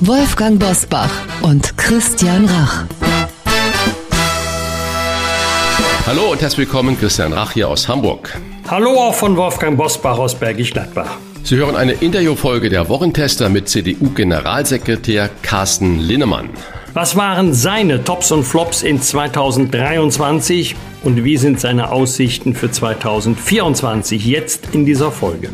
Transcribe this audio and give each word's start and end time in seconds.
Wolfgang 0.00 0.58
Bosbach 0.58 1.10
und 1.40 1.76
Christian 1.78 2.44
Rach. 2.44 2.84
Hallo 6.06 6.32
und 6.32 6.42
herzlich 6.42 6.68
willkommen, 6.68 6.98
Christian 6.98 7.32
Rach 7.32 7.52
hier 7.52 7.68
aus 7.68 7.88
Hamburg. 7.88 8.38
Hallo 8.68 8.90
auch 8.90 9.14
von 9.14 9.36
Wolfgang 9.38 9.78
Bosbach 9.78 10.18
aus 10.18 10.34
Bergisch 10.34 10.72
Gladbach. 10.72 11.16
Sie 11.44 11.56
hören 11.56 11.76
eine 11.76 11.92
Interviewfolge 11.92 12.68
der 12.68 12.90
Wochentester 12.90 13.48
mit 13.48 13.70
CDU-Generalsekretär 13.70 15.30
Carsten 15.40 15.98
Linnemann. 16.00 16.50
Was 16.92 17.16
waren 17.16 17.54
seine 17.54 18.04
Tops 18.04 18.32
und 18.32 18.44
Flops 18.44 18.82
in 18.82 19.00
2023 19.00 20.76
und 21.04 21.24
wie 21.24 21.38
sind 21.38 21.58
seine 21.58 21.90
Aussichten 21.90 22.54
für 22.54 22.70
2024 22.70 24.26
jetzt 24.26 24.74
in 24.74 24.84
dieser 24.84 25.10
Folge? 25.10 25.48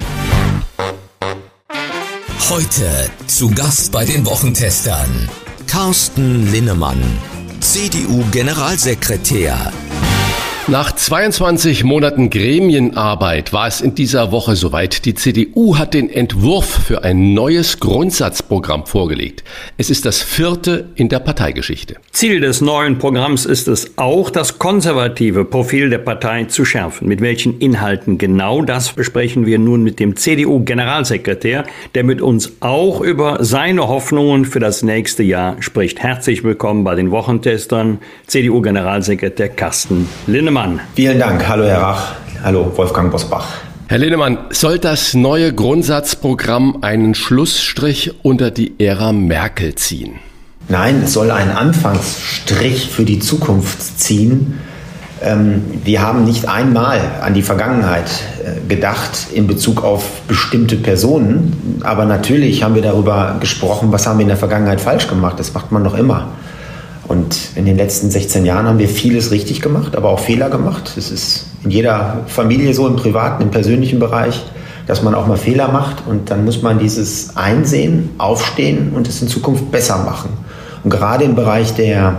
Heute 2.51 3.09
zu 3.29 3.51
Gast 3.51 3.93
bei 3.93 4.05
den 4.05 4.27
Wochentestern 4.27 5.31
Carsten 5.67 6.53
Linnemann, 6.53 7.01
CDU-Generalsekretär. 7.61 9.73
Nach 10.69 10.93
22 10.93 11.83
Monaten 11.83 12.31
Gremienarbeit 12.31 13.53
war 13.53 13.67
es 13.67 13.81
in 13.81 13.97
dieser 13.97 14.31
Woche 14.31 14.55
soweit. 14.55 15.05
Die 15.07 15.15
CDU 15.15 15.77
hat 15.77 15.93
den 15.93 16.09
Entwurf 16.09 16.85
für 16.87 17.03
ein 17.03 17.35
neues 17.35 17.81
Grundsatzprogramm 17.81 18.87
vorgelegt. 18.87 19.43
Es 19.77 19.91
ist 19.91 20.07
das 20.07 20.23
vierte 20.23 20.91
in 20.95 21.09
der 21.09 21.19
Parteigeschichte. 21.19 21.97
Ziel 22.13 22.39
des 22.39 22.61
neuen 22.61 22.99
Programms 22.99 23.45
ist 23.45 23.67
es 23.67 23.99
auch, 23.99 24.31
das 24.31 24.61
konservative 24.61 25.45
Profil 25.45 25.91
der 25.91 25.99
Partei 25.99 26.45
zu 26.45 26.65
schärfen. 26.65 27.09
Mit 27.09 27.21
welchen 27.21 27.59
Inhalten 27.59 28.17
genau 28.17 28.63
das 28.63 28.93
besprechen 28.93 29.47
wir 29.47 29.59
nun 29.59 29.83
mit 29.83 29.99
dem 29.99 30.15
CDU-Generalsekretär, 30.15 31.65
der 31.97 32.05
mit 32.05 32.23
uns 32.23 32.53
auch 32.61 33.01
über 33.01 33.43
seine 33.45 33.89
Hoffnungen 33.89 34.45
für 34.45 34.61
das 34.61 34.85
nächste 34.85 35.25
Jahr 35.25 35.61
spricht. 35.61 35.99
Herzlich 35.99 36.45
willkommen 36.45 36.85
bei 36.85 36.95
den 36.95 37.11
Wochentestern, 37.11 37.99
CDU-Generalsekretär 38.29 39.49
Carsten 39.49 40.09
Linnemann. 40.29 40.52
Linnemann. 40.53 40.81
Vielen 40.95 41.19
Dank. 41.19 41.48
Hallo 41.48 41.64
Herr 41.64 41.81
Rach. 41.81 42.12
Hallo 42.45 42.70
Wolfgang 42.77 43.11
Bosbach. 43.11 43.47
Herr 43.89 43.97
Linnemann, 43.97 44.36
soll 44.50 44.78
das 44.78 45.14
neue 45.14 45.55
Grundsatzprogramm 45.55 46.78
einen 46.83 47.14
Schlussstrich 47.14 48.12
unter 48.22 48.50
die 48.50 48.75
Ära 48.78 49.14
Merkel 49.14 49.75
ziehen? 49.77 50.17
Nein, 50.69 51.03
es 51.05 51.14
soll 51.14 51.31
einen 51.31 51.53
Anfangsstrich 51.53 52.91
für 52.91 53.05
die 53.05 53.19
Zukunft 53.19 53.98
ziehen. 53.98 54.59
Ähm, 55.22 55.62
wir 55.84 56.03
haben 56.03 56.25
nicht 56.25 56.47
einmal 56.47 57.00
an 57.22 57.33
die 57.33 57.42
Vergangenheit 57.42 58.11
äh, 58.44 58.69
gedacht 58.69 59.28
in 59.33 59.47
Bezug 59.47 59.83
auf 59.83 60.20
bestimmte 60.28 60.77
Personen, 60.77 61.81
aber 61.83 62.05
natürlich 62.05 62.62
haben 62.62 62.75
wir 62.75 62.83
darüber 62.83 63.37
gesprochen, 63.41 63.91
was 63.91 64.06
haben 64.06 64.19
wir 64.19 64.25
in 64.25 64.28
der 64.28 64.37
Vergangenheit 64.37 64.83
falsch 64.83 65.09
gemacht. 65.09 65.39
Das 65.39 65.55
macht 65.55 65.72
man 65.72 65.83
noch 65.83 65.94
immer. 65.94 66.28
Und 67.08 67.36
in 67.56 67.67
den 67.67 67.77
letzten 67.77 68.11
16 68.11 68.45
Jahren 68.45 68.67
haben 68.67 68.78
wir 68.78 68.89
vieles 68.89 69.31
richtig 69.31 69.61
gemacht, 69.61 69.97
aber 69.97 70.11
auch 70.11 70.20
Fehler 70.20 70.50
gemacht. 70.50 70.95
Es 70.97 71.11
ist 71.11 71.47
in 71.64 71.70
jeder 71.70 72.20
Familie 72.27 72.75
so, 72.75 72.87
im 72.87 72.97
privaten, 72.97 73.43
im 73.43 73.50
persönlichen 73.50 73.99
Bereich, 73.99 74.43
dass 74.87 75.03
man 75.03 75.15
auch 75.15 75.27
mal 75.27 75.37
Fehler 75.37 75.69
macht 75.69 76.06
und 76.06 76.31
dann 76.31 76.44
muss 76.44 76.62
man 76.62 76.78
dieses 76.78 77.37
einsehen, 77.37 78.10
aufstehen 78.19 78.93
und 78.94 79.09
es 79.09 79.22
in 79.22 79.28
Zukunft 79.28 79.71
besser 79.71 79.99
machen. 79.99 80.31
Und 80.84 80.91
gerade 80.91 81.25
im 81.25 81.34
Bereich 81.34 81.75
der 81.75 82.19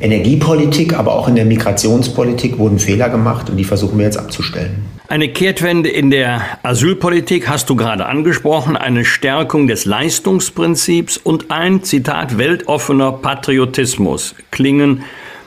Energiepolitik, 0.00 0.98
aber 0.98 1.12
auch 1.12 1.28
in 1.28 1.36
der 1.36 1.44
Migrationspolitik 1.44 2.58
wurden 2.58 2.78
Fehler 2.78 3.08
gemacht 3.08 3.50
und 3.50 3.56
die 3.56 3.64
versuchen 3.64 3.98
wir 3.98 4.04
jetzt 4.04 4.18
abzustellen. 4.18 4.84
Eine 5.12 5.28
Kehrtwende 5.28 5.90
in 5.90 6.10
der 6.10 6.40
Asylpolitik 6.62 7.46
hast 7.46 7.68
du 7.68 7.76
gerade 7.76 8.06
angesprochen, 8.06 8.78
eine 8.78 9.04
Stärkung 9.04 9.68
des 9.68 9.84
Leistungsprinzips 9.84 11.18
und 11.18 11.50
ein, 11.50 11.82
Zitat, 11.82 12.38
weltoffener 12.38 13.12
Patriotismus 13.12 14.34
klingen 14.50 15.02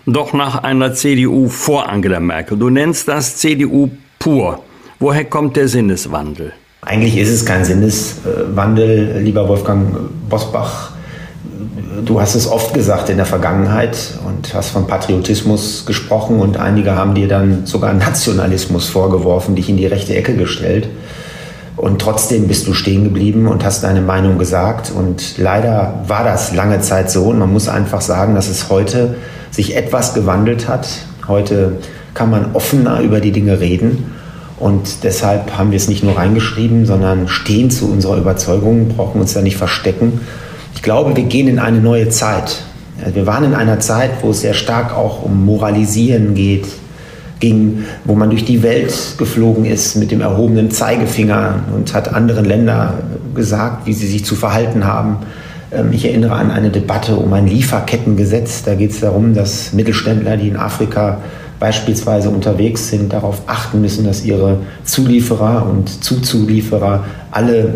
doch 0.05 0.33
nach 0.33 0.61
einer 0.63 0.93
CDU 0.93 1.49
vor 1.49 1.89
Angela 1.89 2.19
Merkel. 2.19 2.59
Du 2.59 2.69
nennst 2.69 3.07
das 3.07 3.37
CDU 3.37 3.89
pur. 4.19 4.61
Woher 4.99 5.25
kommt 5.25 5.55
der 5.55 5.67
Sinneswandel? 5.67 6.53
Eigentlich 6.81 7.17
ist 7.17 7.31
es 7.31 7.43
kein 7.43 7.65
Sinneswandel, 7.65 9.17
lieber 9.23 9.49
Wolfgang 9.49 9.95
Bosbach 10.29 10.94
du 12.03 12.19
hast 12.19 12.35
es 12.35 12.47
oft 12.47 12.73
gesagt 12.73 13.09
in 13.09 13.17
der 13.17 13.25
Vergangenheit 13.25 13.97
und 14.25 14.53
hast 14.53 14.69
von 14.69 14.87
Patriotismus 14.87 15.85
gesprochen 15.85 16.39
und 16.39 16.57
einige 16.57 16.95
haben 16.95 17.15
dir 17.15 17.27
dann 17.27 17.65
sogar 17.65 17.93
Nationalismus 17.93 18.89
vorgeworfen, 18.89 19.55
dich 19.55 19.69
in 19.69 19.77
die 19.77 19.85
rechte 19.85 20.15
Ecke 20.15 20.35
gestellt. 20.35 20.87
Und 21.75 21.99
trotzdem 22.01 22.47
bist 22.47 22.67
du 22.67 22.73
stehen 22.73 23.03
geblieben 23.03 23.47
und 23.47 23.65
hast 23.65 23.83
deine 23.83 24.01
Meinung 24.01 24.37
gesagt. 24.37 24.91
Und 24.95 25.37
leider 25.37 26.03
war 26.07 26.23
das 26.23 26.53
lange 26.53 26.79
Zeit 26.79 27.11
so. 27.11 27.25
Und 27.25 27.39
man 27.39 27.51
muss 27.51 27.67
einfach 27.67 27.99
sagen, 27.99 28.33
dass 28.33 28.47
es 28.47 28.69
heute 28.69 29.15
sich 29.51 29.75
etwas 29.75 30.13
gewandelt 30.13 30.69
hat. 30.69 30.87
Heute 31.27 31.79
kann 32.13 32.29
man 32.29 32.51
offener 32.53 33.01
über 33.01 33.19
die 33.19 33.33
Dinge 33.33 33.59
reden. 33.59 34.13
Und 34.57 35.03
deshalb 35.03 35.57
haben 35.57 35.71
wir 35.71 35.77
es 35.77 35.89
nicht 35.89 36.01
nur 36.01 36.17
reingeschrieben, 36.17 36.85
sondern 36.85 37.27
stehen 37.27 37.69
zu 37.69 37.91
unserer 37.91 38.15
Überzeugung, 38.15 38.87
brauchen 38.95 39.19
uns 39.19 39.33
da 39.33 39.41
nicht 39.41 39.57
verstecken 39.57 40.21
ich 40.75 40.81
glaube, 40.81 41.15
wir 41.15 41.23
gehen 41.23 41.47
in 41.47 41.57
eine 41.57 41.79
neue 41.79 42.09
Zeit. 42.09 42.63
Wir 43.13 43.25
waren 43.25 43.43
in 43.43 43.55
einer 43.55 43.79
Zeit, 43.79 44.11
wo 44.21 44.29
es 44.29 44.41
sehr 44.41 44.53
stark 44.53 44.95
auch 44.95 45.23
um 45.23 45.45
Moralisieren 45.45 46.35
geht, 46.35 46.65
ging, 47.39 47.85
wo 48.03 48.15
man 48.15 48.29
durch 48.29 48.45
die 48.45 48.61
Welt 48.63 48.93
geflogen 49.17 49.65
ist 49.65 49.95
mit 49.95 50.11
dem 50.11 50.21
erhobenen 50.21 50.71
Zeigefinger 50.71 51.63
und 51.75 51.93
hat 51.93 52.13
anderen 52.13 52.45
Ländern 52.45 52.93
gesagt, 53.33 53.85
wie 53.85 53.93
sie 53.93 54.07
sich 54.07 54.23
zu 54.23 54.35
verhalten 54.35 54.85
haben. 54.85 55.17
Ähm, 55.71 55.89
ich 55.91 56.05
erinnere 56.05 56.33
an 56.33 56.51
eine 56.51 56.69
Debatte 56.69 57.15
um 57.17 57.33
ein 57.33 57.47
Lieferkettengesetz. 57.47 58.63
Da 58.63 58.75
geht 58.75 58.91
es 58.91 58.99
darum, 58.99 59.33
dass 59.33 59.73
Mittelständler, 59.73 60.37
die 60.37 60.47
in 60.47 60.57
Afrika 60.57 61.19
beispielsweise 61.65 62.29
unterwegs 62.29 62.89
sind, 62.89 63.11
darauf 63.11 63.41
achten 63.47 63.81
müssen, 63.81 64.05
dass 64.05 64.23
ihre 64.23 64.59
Zulieferer 64.83 65.65
und 65.67 66.03
Zuzulieferer 66.03 67.05
alle 67.31 67.73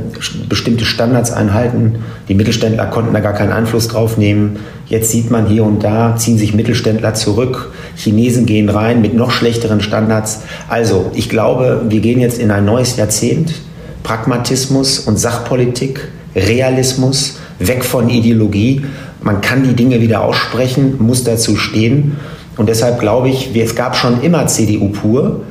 bestimmte 0.47 0.85
Standards 0.85 1.31
einhalten. 1.31 1.95
Die 2.27 2.35
Mittelständler 2.35 2.85
konnten 2.85 3.15
da 3.15 3.19
gar 3.19 3.33
keinen 3.33 3.51
Einfluss 3.51 3.87
drauf 3.87 4.15
nehmen. 4.15 4.57
Jetzt 4.85 5.09
sieht 5.09 5.31
man 5.31 5.47
hier 5.47 5.63
und 5.63 5.83
da, 5.83 6.15
ziehen 6.17 6.37
sich 6.37 6.53
Mittelständler 6.53 7.15
zurück. 7.15 7.71
Chinesen 7.95 8.45
gehen 8.45 8.69
rein 8.69 9.01
mit 9.01 9.15
noch 9.15 9.31
schlechteren 9.31 9.81
Standards. 9.81 10.41
Also, 10.67 11.09
ich 11.15 11.27
glaube, 11.27 11.81
wir 11.89 11.99
gehen 11.99 12.19
jetzt 12.19 12.37
in 12.37 12.51
ein 12.51 12.65
neues 12.65 12.95
Jahrzehnt. 12.95 13.55
Pragmatismus 14.03 14.99
und 14.99 15.17
Sachpolitik, 15.17 16.09
Realismus, 16.35 17.39
weg 17.57 17.83
von 17.83 18.07
Ideologie. 18.11 18.85
Man 19.23 19.41
kann 19.41 19.63
die 19.63 19.73
Dinge 19.73 19.99
wieder 19.99 20.21
aussprechen, 20.23 20.97
muss 20.99 21.23
dazu 21.23 21.55
stehen. 21.55 22.17
Und 22.59 22.67
deshalb 22.67 22.99
glaube 22.99 23.29
ich, 23.29 23.55
es 23.55 23.73
gab 23.73 23.95
schon 23.95 24.21
immer 24.21 24.45
CDU 24.45 24.89
pur, 24.89 25.43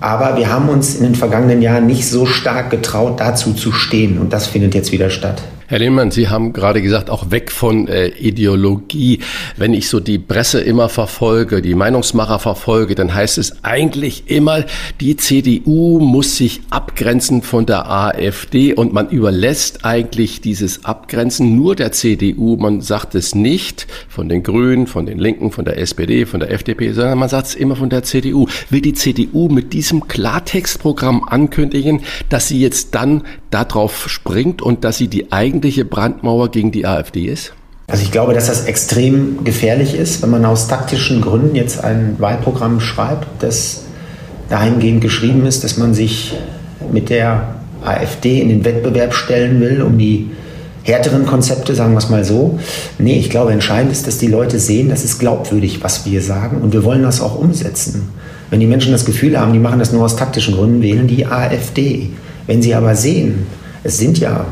aber 0.00 0.36
wir 0.36 0.52
haben 0.52 0.68
uns 0.68 0.96
in 0.96 1.04
den 1.04 1.14
vergangenen 1.14 1.62
Jahren 1.62 1.86
nicht 1.86 2.04
so 2.08 2.26
stark 2.26 2.70
getraut, 2.70 3.20
dazu 3.20 3.52
zu 3.52 3.70
stehen. 3.70 4.18
Und 4.18 4.32
das 4.32 4.48
findet 4.48 4.74
jetzt 4.74 4.90
wieder 4.90 5.08
statt. 5.08 5.40
Herr 5.70 5.80
Lehmann, 5.80 6.10
Sie 6.10 6.30
haben 6.30 6.54
gerade 6.54 6.80
gesagt, 6.80 7.10
auch 7.10 7.30
weg 7.30 7.52
von 7.52 7.88
äh, 7.88 8.06
Ideologie. 8.06 9.18
Wenn 9.58 9.74
ich 9.74 9.90
so 9.90 10.00
die 10.00 10.18
Presse 10.18 10.62
immer 10.62 10.88
verfolge, 10.88 11.60
die 11.60 11.74
Meinungsmacher 11.74 12.38
verfolge, 12.38 12.94
dann 12.94 13.14
heißt 13.14 13.36
es 13.36 13.62
eigentlich 13.64 14.30
immer, 14.30 14.64
die 15.02 15.18
CDU 15.18 16.00
muss 16.00 16.38
sich 16.38 16.62
abgrenzen 16.70 17.42
von 17.42 17.66
der 17.66 17.86
AfD 17.86 18.72
und 18.72 18.94
man 18.94 19.10
überlässt 19.10 19.84
eigentlich 19.84 20.40
dieses 20.40 20.86
Abgrenzen 20.86 21.54
nur 21.54 21.76
der 21.76 21.92
CDU. 21.92 22.56
Man 22.56 22.80
sagt 22.80 23.14
es 23.14 23.34
nicht 23.34 23.86
von 24.08 24.30
den 24.30 24.42
Grünen, 24.44 24.86
von 24.86 25.04
den 25.04 25.18
Linken, 25.18 25.52
von 25.52 25.66
der 25.66 25.76
SPD, 25.76 26.24
von 26.24 26.40
der 26.40 26.50
FDP, 26.50 26.92
sondern 26.92 27.18
man 27.18 27.28
sagt 27.28 27.48
es 27.48 27.54
immer 27.54 27.76
von 27.76 27.90
der 27.90 28.04
CDU. 28.04 28.46
Will 28.70 28.80
die 28.80 28.94
CDU 28.94 29.50
mit 29.50 29.74
diesem 29.74 30.08
Klartextprogramm 30.08 31.24
ankündigen, 31.24 32.00
dass 32.30 32.48
sie 32.48 32.58
jetzt 32.58 32.94
dann 32.94 33.24
darauf 33.50 34.08
springt 34.08 34.62
und 34.62 34.84
dass 34.84 34.98
sie 34.98 35.08
die 35.08 35.30
eigentliche 35.58 35.84
Brandmauer 35.84 36.52
gegen 36.52 36.70
die 36.70 36.86
AfD 36.86 37.24
ist? 37.24 37.52
Also 37.88 38.04
ich 38.04 38.12
glaube, 38.12 38.32
dass 38.32 38.46
das 38.46 38.66
extrem 38.66 39.42
gefährlich 39.42 39.94
ist, 39.94 40.22
wenn 40.22 40.30
man 40.30 40.44
aus 40.44 40.68
taktischen 40.68 41.20
Gründen 41.20 41.56
jetzt 41.56 41.82
ein 41.82 42.14
Wahlprogramm 42.18 42.78
schreibt, 42.78 43.26
das 43.42 43.82
dahingehend 44.48 45.00
geschrieben 45.00 45.46
ist, 45.46 45.64
dass 45.64 45.76
man 45.76 45.94
sich 45.94 46.34
mit 46.92 47.10
der 47.10 47.56
AfD 47.84 48.40
in 48.40 48.50
den 48.50 48.64
Wettbewerb 48.64 49.14
stellen 49.14 49.60
will, 49.60 49.82
um 49.82 49.98
die 49.98 50.30
härteren 50.84 51.26
Konzepte, 51.26 51.74
sagen 51.74 51.92
wir 51.92 51.98
es 51.98 52.08
mal 52.08 52.24
so. 52.24 52.60
Nee, 52.98 53.18
ich 53.18 53.30
glaube, 53.30 53.52
entscheidend 53.52 53.90
ist, 53.90 54.06
dass 54.06 54.18
die 54.18 54.28
Leute 54.28 54.60
sehen, 54.60 54.88
das 54.88 55.02
ist 55.02 55.18
glaubwürdig, 55.18 55.82
was 55.82 56.06
wir 56.06 56.22
sagen 56.22 56.60
und 56.62 56.72
wir 56.72 56.84
wollen 56.84 57.02
das 57.02 57.20
auch 57.20 57.36
umsetzen. 57.36 58.10
Wenn 58.50 58.60
die 58.60 58.66
Menschen 58.66 58.92
das 58.92 59.04
Gefühl 59.04 59.38
haben, 59.38 59.52
die 59.52 59.58
machen 59.58 59.80
das 59.80 59.92
nur 59.92 60.04
aus 60.04 60.14
taktischen 60.14 60.54
Gründen, 60.54 60.82
wählen 60.82 61.08
die 61.08 61.26
AfD. 61.26 62.10
Wenn 62.46 62.62
sie 62.62 62.76
aber 62.76 62.94
sehen, 62.94 63.46
es 63.82 63.98
sind 63.98 64.18
ja 64.18 64.46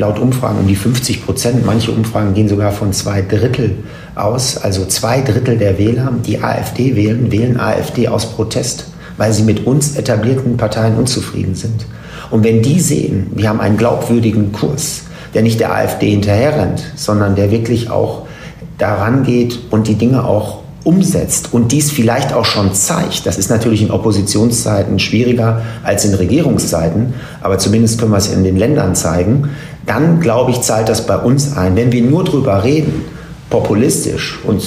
laut 0.00 0.18
Umfragen 0.18 0.58
um 0.60 0.66
die 0.66 0.74
50 0.74 1.24
Prozent, 1.24 1.66
manche 1.66 1.92
Umfragen 1.92 2.34
gehen 2.34 2.48
sogar 2.48 2.72
von 2.72 2.92
zwei 2.92 3.22
Drittel 3.22 3.76
aus, 4.14 4.56
also 4.56 4.86
zwei 4.86 5.20
Drittel 5.20 5.58
der 5.58 5.78
Wähler, 5.78 6.10
die 6.26 6.42
AfD 6.42 6.96
wählen, 6.96 7.30
wählen 7.30 7.60
AfD 7.60 8.08
aus 8.08 8.26
Protest, 8.32 8.86
weil 9.18 9.32
sie 9.32 9.42
mit 9.42 9.66
uns 9.66 9.96
etablierten 9.96 10.56
Parteien 10.56 10.96
unzufrieden 10.96 11.54
sind. 11.54 11.84
Und 12.30 12.44
wenn 12.44 12.62
die 12.62 12.80
sehen, 12.80 13.30
wir 13.34 13.50
haben 13.50 13.60
einen 13.60 13.76
glaubwürdigen 13.76 14.52
Kurs, 14.52 15.02
der 15.34 15.42
nicht 15.42 15.60
der 15.60 15.74
AfD 15.74 16.10
hinterherrennt, 16.10 16.82
sondern 16.96 17.36
der 17.36 17.50
wirklich 17.50 17.90
auch 17.90 18.26
daran 18.78 19.22
geht 19.24 19.58
und 19.70 19.86
die 19.86 19.96
Dinge 19.96 20.24
auch 20.24 20.60
umsetzt 20.84 21.52
und 21.52 21.72
dies 21.72 21.90
vielleicht 21.90 22.32
auch 22.32 22.44
schon 22.44 22.72
zeigt, 22.72 23.26
das 23.26 23.36
ist 23.36 23.50
natürlich 23.50 23.82
in 23.82 23.90
Oppositionszeiten 23.90 24.98
schwieriger 24.98 25.60
als 25.82 26.04
in 26.04 26.14
Regierungszeiten, 26.14 27.14
aber 27.42 27.58
zumindest 27.58 27.98
können 28.00 28.12
wir 28.12 28.18
es 28.18 28.32
in 28.32 28.44
den 28.44 28.56
Ländern 28.56 28.94
zeigen, 28.94 29.50
dann 29.86 30.20
glaube 30.20 30.50
ich, 30.50 30.60
zahlt 30.60 30.88
das 30.88 31.06
bei 31.06 31.16
uns 31.16 31.56
ein. 31.56 31.76
Wenn 31.76 31.92
wir 31.92 32.02
nur 32.02 32.24
drüber 32.24 32.64
reden, 32.64 33.04
populistisch 33.48 34.40
und, 34.44 34.60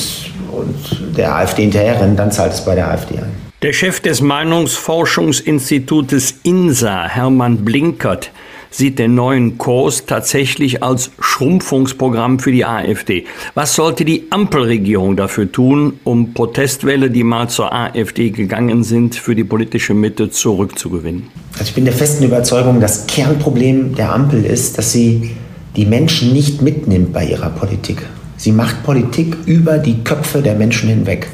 und 0.51 1.17
der 1.17 1.35
AfD 1.35 1.63
hinterherrennen, 1.63 2.15
dann 2.15 2.31
zahlt 2.31 2.53
es 2.53 2.63
bei 2.63 2.75
der 2.75 2.91
AfD 2.91 3.17
ein. 3.17 3.33
Der 3.61 3.73
Chef 3.73 3.99
des 4.01 4.21
Meinungsforschungsinstitutes 4.21 6.35
INSA, 6.43 7.07
Hermann 7.07 7.63
Blinkert, 7.63 8.31
sieht 8.73 8.99
den 8.99 9.15
neuen 9.15 9.57
Kurs 9.57 10.05
tatsächlich 10.05 10.83
als 10.83 11.11
Schrumpfungsprogramm 11.19 12.39
für 12.39 12.51
die 12.51 12.65
AfD. 12.65 13.25
Was 13.53 13.75
sollte 13.75 14.03
die 14.03 14.25
Ampelregierung 14.31 15.15
dafür 15.15 15.51
tun, 15.51 15.99
um 16.03 16.33
Protestwelle, 16.33 17.09
die 17.09 17.23
mal 17.23 17.47
zur 17.49 17.71
AfD 17.71 18.31
gegangen 18.31 18.83
sind, 18.83 19.15
für 19.15 19.35
die 19.35 19.43
politische 19.43 19.93
Mitte 19.93 20.29
zurückzugewinnen? 20.29 21.27
Also 21.53 21.65
ich 21.65 21.75
bin 21.75 21.85
der 21.85 21.93
festen 21.93 22.23
Überzeugung, 22.23 22.81
das 22.81 23.05
Kernproblem 23.07 23.95
der 23.95 24.11
Ampel 24.11 24.43
ist, 24.43 24.77
dass 24.77 24.91
sie 24.91 25.31
die 25.75 25.85
Menschen 25.85 26.33
nicht 26.33 26.61
mitnimmt 26.61 27.13
bei 27.13 27.25
ihrer 27.25 27.49
Politik. 27.49 28.01
Sie 28.37 28.51
macht 28.51 28.83
Politik 28.83 29.37
über 29.45 29.77
die 29.77 30.03
Köpfe 30.03 30.41
der 30.41 30.55
Menschen 30.55 30.89
hinweg. 30.89 31.27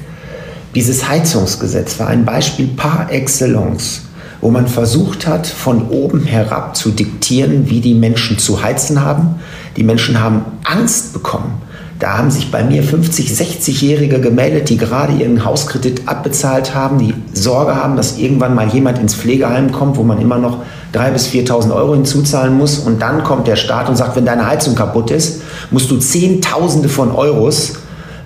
Dieses 0.75 1.07
Heizungsgesetz 1.07 2.00
war 2.00 2.07
ein 2.07 2.25
Beispiel 2.25 2.68
par 2.68 3.12
excellence, 3.12 4.08
wo 4.41 4.50
man 4.50 4.68
versucht 4.68 5.27
hat, 5.27 5.47
von 5.47 5.89
oben 5.89 6.24
herab 6.24 6.75
zu 6.75 6.91
diktieren, 6.91 7.69
wie 7.69 7.81
die 7.81 7.94
Menschen 7.94 8.38
zu 8.38 8.62
heizen 8.62 9.03
haben. 9.03 9.36
Die 9.77 9.83
Menschen 9.83 10.19
haben 10.19 10.44
Angst 10.63 11.13
bekommen. 11.13 11.62
Da 12.00 12.18
haben 12.18 12.31
sich 12.31 12.50
bei 12.50 12.63
mir 12.63 12.81
50, 12.81 13.31
60-Jährige 13.31 14.21
gemeldet, 14.21 14.69
die 14.69 14.77
gerade 14.77 15.12
ihren 15.13 15.44
Hauskredit 15.44 16.07
abbezahlt 16.07 16.74
haben, 16.74 16.97
die 16.97 17.13
Sorge 17.33 17.75
haben, 17.75 17.97
dass 17.97 18.18
irgendwann 18.18 18.56
mal 18.56 18.69
jemand 18.69 19.00
ins 19.00 19.15
Pflegeheim 19.15 19.74
kommt, 19.74 19.97
wo 19.97 20.03
man 20.03 20.21
immer 20.21 20.38
noch 20.38 20.59
3.000 20.94 21.12
bis 21.12 21.27
4.000 21.27 21.75
Euro 21.75 21.95
hinzuzahlen 21.95 22.57
muss. 22.57 22.80
Und 22.80 23.01
dann 23.01 23.25
kommt 23.25 23.47
der 23.47 23.57
Staat 23.57 23.89
und 23.89 23.97
sagt, 23.97 24.15
wenn 24.15 24.25
deine 24.25 24.47
Heizung 24.47 24.75
kaputt 24.75 25.12
ist, 25.12 25.41
musst 25.71 25.91
du 25.91 25.97
Zehntausende 25.97 26.88
von 26.88 27.12
Euros 27.12 27.74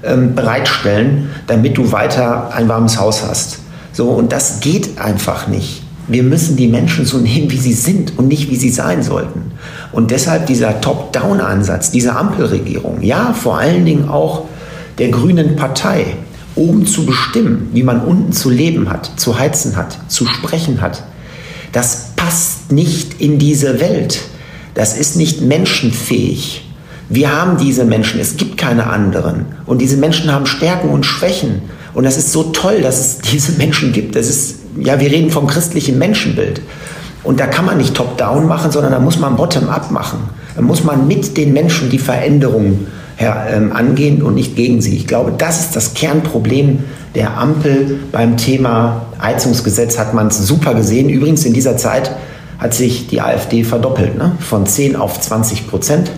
ähm, 0.03 0.35
bereitstellen, 0.35 1.29
damit 1.47 1.75
du 1.75 1.91
weiter 1.91 2.53
ein 2.53 2.69
warmes 2.69 2.99
Haus 2.99 3.23
hast. 3.27 3.57
So, 3.91 4.09
und 4.09 4.31
das 4.31 4.59
geht 4.59 4.99
einfach 4.99 5.47
nicht. 5.47 5.82
Wir 6.07 6.23
müssen 6.23 6.57
die 6.57 6.67
Menschen 6.67 7.05
so 7.05 7.17
nehmen, 7.17 7.49
wie 7.51 7.57
sie 7.57 7.73
sind 7.73 8.17
und 8.17 8.27
nicht, 8.27 8.49
wie 8.49 8.55
sie 8.55 8.69
sein 8.69 9.03
sollten. 9.03 9.51
Und 9.91 10.11
deshalb 10.11 10.47
dieser 10.47 10.81
Top-Down-Ansatz, 10.81 11.91
diese 11.91 12.15
Ampelregierung, 12.15 13.01
ja, 13.01 13.33
vor 13.33 13.57
allen 13.57 13.85
Dingen 13.85 14.09
auch 14.09 14.45
der 14.97 15.09
Grünen 15.09 15.55
Partei, 15.55 16.17
oben 16.55 16.85
zu 16.85 17.05
bestimmen, 17.05 17.69
wie 17.73 17.83
man 17.83 18.01
unten 18.01 18.31
zu 18.31 18.49
leben 18.49 18.89
hat, 18.89 19.11
zu 19.17 19.39
heizen 19.39 19.75
hat, 19.75 19.97
zu 20.07 20.25
sprechen 20.25 20.81
hat, 20.81 21.03
das 21.71 22.11
passt 22.15 22.71
nicht 22.71 23.19
in 23.19 23.39
diese 23.39 23.79
Welt. 23.79 24.21
Das 24.75 24.97
ist 24.97 25.15
nicht 25.15 25.41
menschenfähig. 25.41 26.69
Wir 27.09 27.31
haben 27.31 27.57
diese 27.57 27.85
Menschen, 27.85 28.19
es 28.19 28.37
gibt 28.37 28.57
keine 28.57 28.87
anderen. 28.87 29.45
Und 29.65 29.81
diese 29.81 29.97
Menschen 29.97 30.31
haben 30.31 30.45
Stärken 30.45 30.89
und 30.89 31.05
Schwächen. 31.05 31.63
Und 31.93 32.05
das 32.05 32.17
ist 32.17 32.31
so 32.31 32.43
toll, 32.43 32.81
dass 32.81 32.99
es 32.99 33.17
diese 33.19 33.53
Menschen 33.53 33.91
gibt. 33.91 34.15
Das 34.15 34.27
ist, 34.27 34.59
ja, 34.77 34.99
wir 34.99 35.11
reden 35.11 35.29
vom 35.29 35.47
christlichen 35.47 35.97
Menschenbild. 35.97 36.61
Und 37.23 37.39
da 37.39 37.47
kann 37.47 37.65
man 37.65 37.77
nicht 37.77 37.95
top-down 37.95 38.47
machen, 38.47 38.71
sondern 38.71 38.91
da 38.91 38.99
muss 38.99 39.17
man 39.17 39.35
bottom-up 39.35 39.91
machen. 39.91 40.19
Da 40.55 40.61
muss 40.61 40.83
man 40.83 41.07
mit 41.07 41.37
den 41.37 41.53
Menschen 41.53 41.89
die 41.89 41.99
Veränderungen 41.99 42.87
ähm, 43.17 43.71
angehen 43.71 44.21
und 44.21 44.35
nicht 44.35 44.55
gegen 44.55 44.81
sie. 44.81 44.95
Ich 44.95 45.07
glaube, 45.07 45.33
das 45.37 45.61
ist 45.61 45.75
das 45.75 45.93
Kernproblem 45.93 46.79
der 47.15 47.37
Ampel 47.37 47.99
beim 48.11 48.37
Thema 48.37 49.05
Heizungsgesetz. 49.21 49.97
Hat 49.97 50.13
man 50.13 50.27
es 50.27 50.45
super 50.45 50.73
gesehen. 50.73 51.09
Übrigens 51.09 51.45
in 51.45 51.53
dieser 51.53 51.77
Zeit 51.77 52.11
hat 52.59 52.73
sich 52.73 53.07
die 53.07 53.21
AfD 53.21 53.63
verdoppelt, 53.63 54.17
ne? 54.17 54.33
von 54.39 54.65
10 54.65 54.95
auf 54.95 55.19
20 55.19 55.67
Prozent 55.67 56.11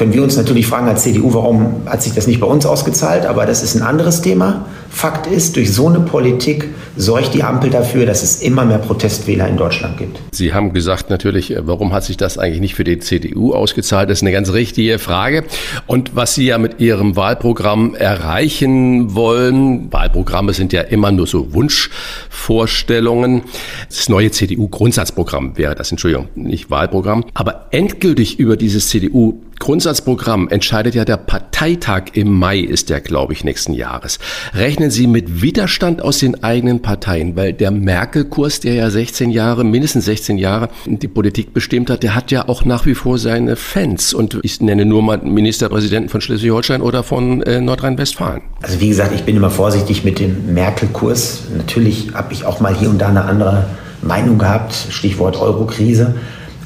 können 0.00 0.14
wir 0.14 0.22
uns 0.22 0.34
natürlich 0.38 0.66
fragen 0.66 0.88
als 0.88 1.02
CDU, 1.02 1.34
warum 1.34 1.82
hat 1.84 2.02
sich 2.02 2.14
das 2.14 2.26
nicht 2.26 2.40
bei 2.40 2.46
uns 2.46 2.64
ausgezahlt, 2.64 3.26
aber 3.26 3.44
das 3.44 3.62
ist 3.62 3.74
ein 3.74 3.82
anderes 3.82 4.22
Thema. 4.22 4.64
Fakt 4.90 5.28
ist, 5.28 5.56
durch 5.56 5.72
so 5.72 5.88
eine 5.88 6.00
Politik 6.00 6.68
sorgt 6.96 7.32
die 7.32 7.42
Ampel 7.42 7.70
dafür, 7.70 8.04
dass 8.06 8.22
es 8.22 8.42
immer 8.42 8.64
mehr 8.64 8.78
Protestwähler 8.78 9.48
in 9.48 9.56
Deutschland 9.56 9.96
gibt. 9.96 10.20
Sie 10.32 10.52
haben 10.52 10.72
gesagt 10.72 11.10
natürlich, 11.10 11.52
äh, 11.52 11.66
warum 11.66 11.92
hat 11.92 12.04
sich 12.04 12.16
das 12.16 12.36
eigentlich 12.36 12.60
nicht 12.60 12.74
für 12.74 12.84
die 12.84 12.98
CDU 12.98 13.54
ausgezahlt? 13.54 14.10
Das 14.10 14.18
ist 14.18 14.22
eine 14.22 14.32
ganz 14.32 14.52
richtige 14.52 14.98
Frage. 14.98 15.44
Und 15.86 16.16
was 16.16 16.34
Sie 16.34 16.46
ja 16.46 16.58
mit 16.58 16.80
Ihrem 16.80 17.16
Wahlprogramm 17.16 17.94
erreichen 17.94 19.14
wollen, 19.14 19.92
Wahlprogramme 19.92 20.52
sind 20.52 20.72
ja 20.72 20.82
immer 20.82 21.12
nur 21.12 21.26
so 21.26 21.54
Wunschvorstellungen. 21.54 23.42
Das 23.88 24.08
neue 24.08 24.30
CDU-Grundsatzprogramm 24.32 25.56
wäre 25.56 25.74
das, 25.74 25.90
Entschuldigung, 25.92 26.28
nicht 26.34 26.70
Wahlprogramm. 26.70 27.24
Aber 27.34 27.68
endgültig 27.70 28.38
über 28.38 28.56
dieses 28.56 28.88
CDU 28.88 29.40
Grundsatzprogramm 29.60 30.48
entscheidet 30.48 30.94
ja 30.94 31.04
der 31.04 31.18
Parteitag 31.18 32.04
im 32.14 32.32
Mai, 32.32 32.58
ist 32.60 32.88
der, 32.88 33.02
glaube 33.02 33.34
ich, 33.34 33.44
nächsten 33.44 33.74
Jahres. 33.74 34.18
Rechnen 34.54 34.79
Sie 34.88 35.06
mit 35.06 35.42
Widerstand 35.42 36.00
aus 36.00 36.20
den 36.20 36.42
eigenen 36.42 36.80
Parteien, 36.80 37.36
weil 37.36 37.52
der 37.52 37.70
Merkel-Kurs, 37.70 38.60
der 38.60 38.74
ja 38.74 38.88
16 38.88 39.30
Jahre, 39.30 39.64
mindestens 39.64 40.06
16 40.06 40.38
Jahre 40.38 40.70
die 40.86 41.08
Politik 41.08 41.52
bestimmt 41.52 41.90
hat, 41.90 42.02
der 42.02 42.14
hat 42.14 42.30
ja 42.30 42.48
auch 42.48 42.64
nach 42.64 42.86
wie 42.86 42.94
vor 42.94 43.18
seine 43.18 43.56
Fans. 43.56 44.14
Und 44.14 44.38
ich 44.42 44.60
nenne 44.60 44.86
nur 44.86 45.02
mal 45.02 45.18
Ministerpräsidenten 45.18 46.08
von 46.08 46.20
Schleswig-Holstein 46.20 46.80
oder 46.80 47.02
von 47.02 47.42
äh, 47.42 47.60
Nordrhein-Westfalen. 47.60 48.42
Also 48.62 48.80
wie 48.80 48.88
gesagt, 48.88 49.12
ich 49.14 49.24
bin 49.24 49.36
immer 49.36 49.50
vorsichtig 49.50 50.04
mit 50.04 50.20
dem 50.20 50.54
Merkel-Kurs. 50.54 51.42
Natürlich 51.56 52.14
habe 52.14 52.32
ich 52.32 52.44
auch 52.44 52.60
mal 52.60 52.74
hier 52.74 52.88
und 52.88 52.98
da 52.98 53.08
eine 53.08 53.24
andere 53.24 53.66
Meinung 54.02 54.38
gehabt, 54.38 54.72
Stichwort 54.88 55.36
Eurokrise. 55.36 56.14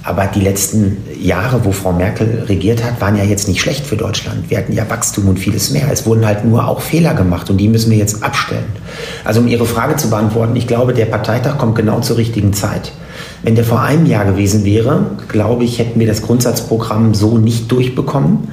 Aber 0.07 0.27
die 0.27 0.41
letzten 0.41 0.99
Jahre, 1.19 1.65
wo 1.65 1.73
Frau 1.73 1.93
Merkel 1.93 2.45
regiert 2.47 2.85
hat, 2.85 3.01
waren 3.01 3.17
ja 3.17 3.25
jetzt 3.25 3.49
nicht 3.49 3.63
schlecht 3.63 3.87
für 3.87 3.97
Deutschland. 3.97 4.51
Wir 4.51 4.59
hatten 4.59 4.75
ja 4.75 4.89
Wachstum 4.91 5.29
und 5.29 5.39
vieles 5.39 5.71
mehr. 5.71 5.91
Es 5.91 6.05
wurden 6.05 6.27
halt 6.27 6.45
nur 6.45 6.69
auch 6.69 6.83
Fehler 6.83 7.15
gemacht 7.15 7.49
und 7.49 7.57
die 7.57 7.69
müssen 7.69 7.91
wir 7.91 7.97
jetzt 7.97 8.23
abstellen. 8.23 8.67
Also 9.25 9.41
um 9.41 9.49
Ihre 9.49 9.65
Frage 9.65 9.97
zu 9.97 10.11
beantworten, 10.11 10.57
ich 10.57 10.67
glaube, 10.67 10.93
der 10.93 11.07
Parteitag 11.07 11.57
kommt 11.57 11.75
genau 11.75 12.01
zur 12.01 12.19
richtigen 12.19 12.53
Zeit. 12.53 12.93
Wenn 13.43 13.55
der 13.55 13.65
vor 13.65 13.81
einem 13.81 14.05
Jahr 14.05 14.27
gewesen 14.27 14.67
wäre, 14.67 15.07
glaube 15.29 15.65
ich, 15.65 15.79
hätten 15.79 15.99
wir 15.99 16.07
das 16.07 16.21
Grundsatzprogramm 16.21 17.15
so 17.15 17.39
nicht 17.39 17.73
durchbekommen, 17.73 18.49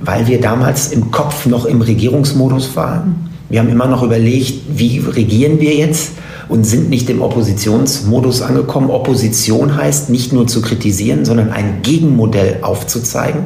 weil 0.00 0.26
wir 0.26 0.42
damals 0.42 0.88
im 0.88 1.10
Kopf 1.10 1.46
noch 1.46 1.64
im 1.64 1.80
Regierungsmodus 1.80 2.76
waren. 2.76 3.31
Wir 3.52 3.60
haben 3.60 3.68
immer 3.68 3.86
noch 3.86 4.02
überlegt, 4.02 4.62
wie 4.76 4.98
regieren 4.98 5.60
wir 5.60 5.74
jetzt? 5.74 6.12
und 6.48 6.64
sind 6.64 6.90
nicht 6.90 7.08
im 7.08 7.22
Oppositionsmodus 7.22 8.42
angekommen. 8.42 8.90
Opposition 8.90 9.74
heißt 9.74 10.10
nicht 10.10 10.34
nur 10.34 10.46
zu 10.46 10.60
kritisieren, 10.60 11.24
sondern 11.24 11.50
ein 11.50 11.80
Gegenmodell 11.82 12.58
aufzuzeigen. 12.60 13.44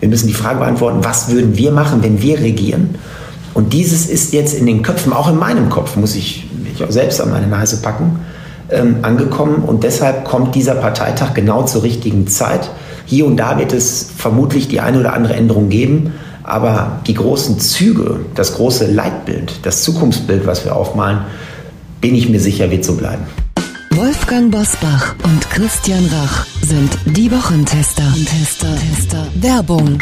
Wir 0.00 0.08
müssen 0.08 0.26
die 0.26 0.34
Frage 0.34 0.58
beantworten, 0.58 0.98
was 1.02 1.30
würden 1.30 1.56
wir 1.56 1.70
machen, 1.70 2.02
wenn 2.02 2.22
wir 2.22 2.40
regieren? 2.40 2.96
Und 3.54 3.72
dieses 3.72 4.06
ist 4.06 4.32
jetzt 4.32 4.54
in 4.54 4.66
den 4.66 4.82
Köpfen, 4.82 5.12
auch 5.12 5.28
in 5.28 5.38
meinem 5.38 5.68
Kopf, 5.70 5.94
muss 5.94 6.16
ich 6.16 6.48
mich 6.60 6.82
auch 6.82 6.90
selbst 6.90 7.20
an 7.20 7.30
meine 7.30 7.46
Nase 7.46 7.82
packen, 7.82 8.18
ähm, 8.70 8.96
angekommen. 9.02 9.62
Und 9.64 9.84
deshalb 9.84 10.24
kommt 10.24 10.56
dieser 10.56 10.74
Parteitag 10.74 11.34
genau 11.34 11.62
zur 11.62 11.84
richtigen 11.84 12.26
Zeit. 12.26 12.70
Hier 13.06 13.26
und 13.26 13.36
da 13.36 13.58
wird 13.58 13.72
es 13.72 14.10
vermutlich 14.16 14.66
die 14.66 14.80
eine 14.80 14.98
oder 14.98 15.12
andere 15.12 15.34
Änderung 15.34 15.68
geben. 15.68 16.14
Aber 16.42 17.00
die 17.06 17.14
großen 17.14 17.58
Züge, 17.58 18.20
das 18.34 18.54
große 18.54 18.90
Leitbild, 18.90 19.60
das 19.62 19.82
Zukunftsbild, 19.82 20.46
was 20.46 20.64
wir 20.64 20.74
aufmalen, 20.74 21.20
bin 22.00 22.14
ich 22.14 22.28
mir 22.28 22.40
sicher, 22.40 22.70
wird 22.70 22.84
so 22.84 22.96
bleiben. 22.96 23.24
Wolfgang 23.90 24.50
Bosbach 24.50 25.14
und 25.24 25.50
Christian 25.50 26.06
Rach 26.06 26.46
sind 26.62 26.90
die 27.04 27.30
Wochentester. 27.30 28.04
Tester, 28.24 28.74
Tester. 28.76 29.26
Werbung. 29.34 29.98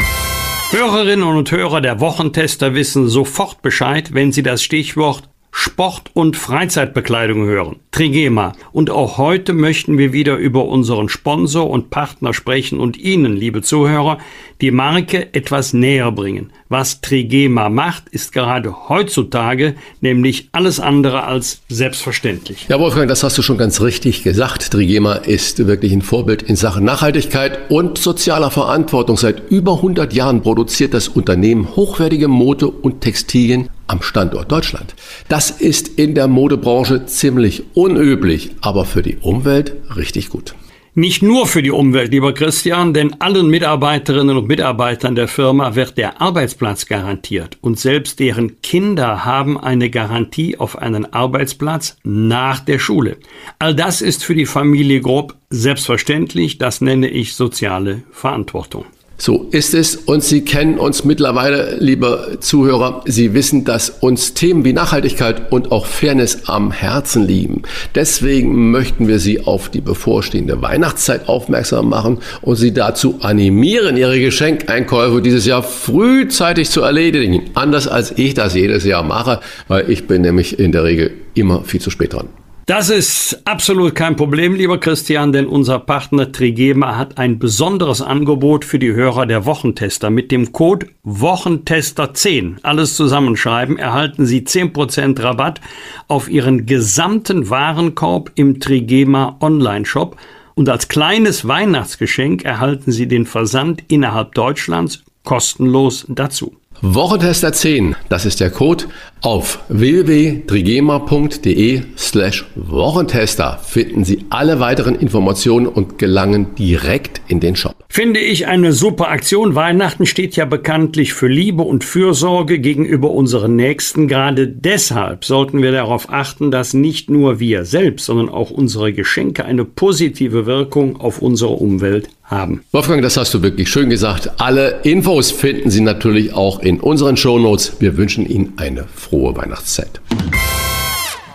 Hörerinnen 0.71 1.27
und 1.27 1.51
Hörer 1.51 1.81
der 1.81 1.99
Wochentester 1.99 2.75
wissen 2.75 3.09
sofort 3.09 3.61
Bescheid, 3.63 4.13
wenn 4.13 4.31
sie 4.31 4.43
das 4.43 4.61
Stichwort 4.61 5.28
Sport- 5.51 6.11
und 6.13 6.37
Freizeitbekleidung 6.37 7.45
hören, 7.45 7.77
Trigema. 7.91 8.53
Und 8.71 8.89
auch 8.89 9.17
heute 9.17 9.53
möchten 9.53 9.97
wir 9.97 10.13
wieder 10.13 10.37
über 10.37 10.65
unseren 10.65 11.09
Sponsor 11.09 11.69
und 11.69 11.89
Partner 11.89 12.33
sprechen 12.33 12.79
und 12.79 12.97
Ihnen, 12.97 13.35
liebe 13.35 13.61
Zuhörer, 13.61 14.19
die 14.61 14.71
Marke 14.71 15.33
etwas 15.33 15.73
näher 15.73 16.11
bringen. 16.11 16.51
Was 16.69 17.01
Trigema 17.01 17.69
macht, 17.69 18.09
ist 18.09 18.31
gerade 18.31 18.89
heutzutage 18.89 19.75
nämlich 20.01 20.49
alles 20.51 20.79
andere 20.79 21.23
als 21.23 21.61
selbstverständlich. 21.67 22.67
Ja, 22.69 22.79
Wolfgang, 22.79 23.09
das 23.09 23.23
hast 23.23 23.37
du 23.37 23.41
schon 23.41 23.57
ganz 23.57 23.81
richtig 23.81 24.23
gesagt. 24.23 24.71
Trigema 24.71 25.13
ist 25.15 25.65
wirklich 25.65 25.91
ein 25.91 26.03
Vorbild 26.03 26.43
in 26.43 26.55
Sachen 26.55 26.85
Nachhaltigkeit 26.85 27.71
und 27.71 27.97
sozialer 27.97 28.51
Verantwortung. 28.51 29.17
Seit 29.17 29.49
über 29.49 29.77
100 29.77 30.13
Jahren 30.13 30.41
produziert 30.41 30.93
das 30.93 31.07
Unternehmen 31.07 31.75
hochwertige 31.75 32.27
Mode 32.27 32.67
und 32.67 33.01
Textilien 33.01 33.69
am 33.89 34.01
Standort 34.01 34.51
Deutschland. 34.51 34.95
Das 35.27 35.51
ist 35.51 35.87
in 35.87 36.15
der 36.15 36.27
Modebranche 36.27 37.05
ziemlich 37.05 37.63
unüblich, 37.73 38.51
aber 38.61 38.85
für 38.85 39.01
die 39.01 39.17
Umwelt 39.17 39.73
richtig 39.95 40.29
gut. 40.29 40.55
Nicht 40.95 41.21
nur 41.21 41.45
für 41.47 41.61
die 41.61 41.71
Umwelt, 41.71 42.11
lieber 42.11 42.33
Christian, 42.33 42.93
denn 42.93 43.21
allen 43.21 43.47
Mitarbeiterinnen 43.47 44.35
und 44.35 44.47
Mitarbeitern 44.47 45.15
der 45.15 45.27
Firma 45.27 45.75
wird 45.75 45.97
der 45.97 46.19
Arbeitsplatz 46.19 46.87
garantiert 46.87 47.57
und 47.61 47.79
selbst 47.79 48.19
deren 48.19 48.61
Kinder 48.61 49.23
haben 49.23 49.59
eine 49.59 49.89
Garantie 49.89 50.57
auf 50.57 50.77
einen 50.77 51.13
Arbeitsplatz 51.13 51.95
nach 52.03 52.59
der 52.59 52.79
Schule. 52.79 53.17
All 53.59 53.75
das 53.75 54.01
ist 54.01 54.23
für 54.23 54.35
die 54.35 54.47
Familie 54.47 54.99
Grob 54.99 55.35
selbstverständlich, 55.49 56.57
das 56.57 56.81
nenne 56.81 57.07
ich 57.07 57.33
soziale 57.33 58.01
Verantwortung. 58.11 58.85
So 59.21 59.47
ist 59.51 59.73
es 59.73 59.97
und 59.97 60.23
Sie 60.23 60.45
kennen 60.45 60.79
uns 60.79 61.03
mittlerweile, 61.03 61.75
liebe 61.79 62.37
Zuhörer. 62.39 63.03
Sie 63.05 63.33
wissen, 63.33 63.65
dass 63.65 63.89
uns 63.89 64.33
Themen 64.33 64.63
wie 64.63 64.71
Nachhaltigkeit 64.71 65.51
und 65.51 65.73
auch 65.73 65.85
Fairness 65.85 66.47
am 66.47 66.71
Herzen 66.71 67.27
liegen. 67.27 67.63
Deswegen 67.95 68.71
möchten 68.71 69.09
wir 69.09 69.19
Sie 69.19 69.41
auf 69.41 69.67
die 69.67 69.81
bevorstehende 69.81 70.61
Weihnachtszeit 70.61 71.27
aufmerksam 71.27 71.89
machen 71.89 72.19
und 72.41 72.55
Sie 72.55 72.73
dazu 72.73 73.17
animieren, 73.19 73.97
Ihre 73.97 74.21
Geschenkeinkäufe 74.21 75.21
dieses 75.21 75.45
Jahr 75.45 75.63
frühzeitig 75.63 76.69
zu 76.69 76.81
erledigen. 76.83 77.49
Anders 77.55 77.89
als 77.89 78.13
ich 78.17 78.35
das 78.35 78.55
jedes 78.55 78.85
Jahr 78.85 79.03
mache, 79.03 79.41
weil 79.67 79.91
ich 79.91 80.07
bin 80.07 80.21
nämlich 80.21 80.59
in 80.59 80.71
der 80.71 80.85
Regel 80.85 81.11
immer 81.33 81.65
viel 81.65 81.81
zu 81.81 81.89
spät 81.89 82.13
dran. 82.13 82.29
Das 82.69 82.91
ist 82.91 83.41
absolut 83.45 83.95
kein 83.95 84.15
Problem, 84.15 84.53
lieber 84.53 84.79
Christian, 84.79 85.31
denn 85.31 85.47
unser 85.47 85.79
Partner 85.79 86.31
Trigema 86.31 86.97
hat 86.97 87.17
ein 87.17 87.39
besonderes 87.39 87.99
Angebot 87.99 88.63
für 88.63 88.77
die 88.77 88.93
Hörer 88.93 89.25
der 89.25 89.47
Wochentester. 89.47 90.11
Mit 90.11 90.29
dem 90.31 90.53
Code 90.53 90.85
Wochentester10, 91.03 92.57
alles 92.61 92.95
zusammenschreiben, 92.95 93.79
erhalten 93.79 94.27
Sie 94.27 94.41
10% 94.41 95.19
Rabatt 95.19 95.61
auf 96.07 96.29
Ihren 96.29 96.67
gesamten 96.67 97.49
Warenkorb 97.49 98.33
im 98.35 98.59
Trigema 98.59 99.37
Online-Shop. 99.41 100.15
Und 100.53 100.69
als 100.69 100.89
kleines 100.89 101.47
Weihnachtsgeschenk 101.47 102.45
erhalten 102.45 102.91
Sie 102.91 103.07
den 103.07 103.25
Versand 103.25 103.81
innerhalb 103.87 104.35
Deutschlands 104.35 105.03
kostenlos 105.23 106.05
dazu. 106.07 106.55
Wochentester 106.81 107.51
10, 107.51 107.97
das 108.07 108.25
ist 108.25 108.39
der 108.39 108.51
Code. 108.51 108.85
Auf 109.21 109.59
www.trigema.de 109.67 111.81
slash 111.97 112.45
Wochentester 112.55 113.59
finden 113.61 114.05
Sie 114.05 114.23
alle 114.29 114.61
weiteren 114.61 114.95
Informationen 114.95 115.67
und 115.67 115.99
gelangen 115.99 116.55
direkt 116.55 117.19
in 117.27 117.41
den 117.41 117.57
Shop. 117.57 117.75
Finde 117.89 118.21
ich 118.21 118.47
eine 118.47 118.71
super 118.71 119.09
Aktion. 119.09 119.55
Weihnachten 119.55 120.05
steht 120.05 120.37
ja 120.37 120.45
bekanntlich 120.45 121.13
für 121.13 121.27
Liebe 121.27 121.63
und 121.63 121.83
Fürsorge 121.83 122.59
gegenüber 122.59 123.11
unseren 123.11 123.57
Nächsten. 123.57 124.07
Gerade 124.07 124.47
deshalb 124.47 125.25
sollten 125.25 125.61
wir 125.61 125.73
darauf 125.73 126.09
achten, 126.09 126.49
dass 126.49 126.73
nicht 126.73 127.09
nur 127.09 127.41
wir 127.41 127.65
selbst, 127.65 128.05
sondern 128.05 128.29
auch 128.29 128.51
unsere 128.51 128.93
Geschenke 128.93 129.43
eine 129.43 129.65
positive 129.65 130.45
Wirkung 130.45 130.95
auf 130.95 131.21
unsere 131.21 131.51
Umwelt 131.51 132.07
haben. 132.29 132.61
Wolfgang, 132.71 133.01
das 133.01 133.17
hast 133.17 133.33
du 133.33 133.41
wirklich 133.41 133.69
schön 133.69 133.89
gesagt. 133.89 134.29
Alle 134.37 134.81
Infos 134.83 135.31
finden 135.31 135.71
Sie 135.71 135.81
natürlich 135.81 136.33
auch 136.33 136.59
in 136.59 136.79
unseren 136.79 137.17
Shownotes. 137.17 137.73
Wir 137.79 137.97
wünschen 137.97 138.29
Ihnen 138.29 138.53
eine 138.57 138.85
frohe 139.09 139.35
Weihnachtszeit. 139.35 140.01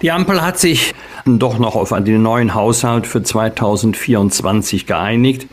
Die 0.03 0.13
Ampel 0.13 0.43
hat 0.43 0.59
sich 0.59 0.95
doch 1.27 1.59
noch 1.59 1.77
auf 1.77 1.89
den 1.89 2.23
neuen 2.23 2.55
Haushalt 2.55 3.07
für 3.07 3.23
2024 3.23 4.87
geeinigt. 4.87 5.47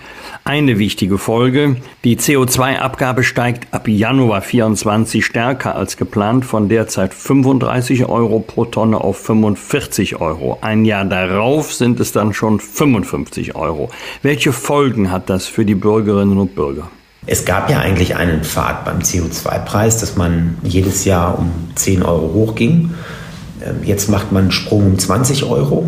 Eine 0.43 0.77
wichtige 0.77 1.17
Folge, 1.17 1.77
die 2.03 2.17
CO2-Abgabe 2.17 3.23
steigt 3.23 3.73
ab 3.73 3.87
Januar 3.87 4.41
2024 4.41 5.25
stärker 5.25 5.75
als 5.75 5.95
geplant 5.95 6.43
von 6.43 6.67
derzeit 6.67 7.13
35 7.13 8.09
Euro 8.09 8.39
pro 8.39 8.65
Tonne 8.65 8.99
auf 8.99 9.19
45 9.19 10.19
Euro. 10.19 10.57
Ein 10.61 10.83
Jahr 10.83 11.05
darauf 11.05 11.73
sind 11.73 12.01
es 12.01 12.11
dann 12.11 12.33
schon 12.33 12.59
55 12.59 13.55
Euro. 13.55 13.89
Welche 14.21 14.51
Folgen 14.51 15.11
hat 15.11 15.29
das 15.29 15.47
für 15.47 15.63
die 15.63 15.75
Bürgerinnen 15.75 16.37
und 16.37 16.55
Bürger? 16.55 16.89
Es 17.27 17.45
gab 17.45 17.69
ja 17.69 17.79
eigentlich 17.79 18.15
einen 18.15 18.43
Pfad 18.43 18.83
beim 18.83 18.99
CO2-Preis, 18.99 19.99
dass 19.99 20.15
man 20.15 20.57
jedes 20.63 21.05
Jahr 21.05 21.37
um 21.37 21.51
10 21.75 22.01
Euro 22.01 22.33
hochging. 22.33 22.95
Ähm, 23.63 23.83
jetzt 23.83 24.09
macht 24.09 24.31
man 24.31 24.43
einen 24.43 24.51
Sprung 24.51 24.87
um 24.87 24.99
20 24.99 25.43
Euro, 25.43 25.87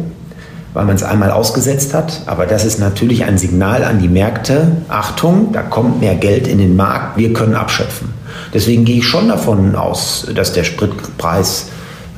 weil 0.74 0.86
man 0.86 0.96
es 0.96 1.02
einmal 1.02 1.32
ausgesetzt 1.32 1.96
hat. 1.96 2.22
Aber 2.28 2.46
das 2.46 2.66
ist 2.66 2.80
natürlich 2.80 3.24
ein 3.24 3.40
Signal 3.40 3.84
an 3.84 4.00
die 4.00 4.10
Märkte. 4.10 4.74
Achtung, 4.90 5.52
da 5.54 5.64
kommt 5.64 6.02
mehr 6.02 6.16
Geld 6.16 6.48
in 6.48 6.60
den 6.60 6.76
Markt, 6.76 7.18
wir 7.18 7.34
können 7.34 7.56
abschöpfen. 7.56 8.10
Deswegen 8.54 8.86
gehe 8.86 8.98
ich 8.98 9.08
schon 9.08 9.28
davon 9.28 9.76
aus, 9.76 10.28
dass 10.36 10.54
der 10.54 10.64
Spritpreis 10.64 11.70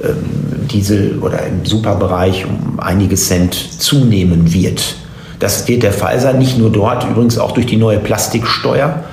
ähm, 0.04 0.68
Diesel 0.68 1.20
oder 1.20 1.46
im 1.46 1.64
Superbereich 1.66 2.46
um 2.46 2.82
einige 2.82 3.16
Cent 3.16 3.54
zunehmen 3.54 4.54
wird. 4.54 4.98
Das 5.40 5.68
wird 5.68 5.84
der 5.84 5.92
Fall 5.92 6.20
sein, 6.20 6.40
nicht 6.40 6.58
nur 6.58 6.72
dort, 6.72 7.04
übrigens 7.04 7.38
auch 7.38 7.52
durch 7.52 7.66
die 7.66 7.78
neue 7.78 8.00
Plastiksteuer 8.00 9.04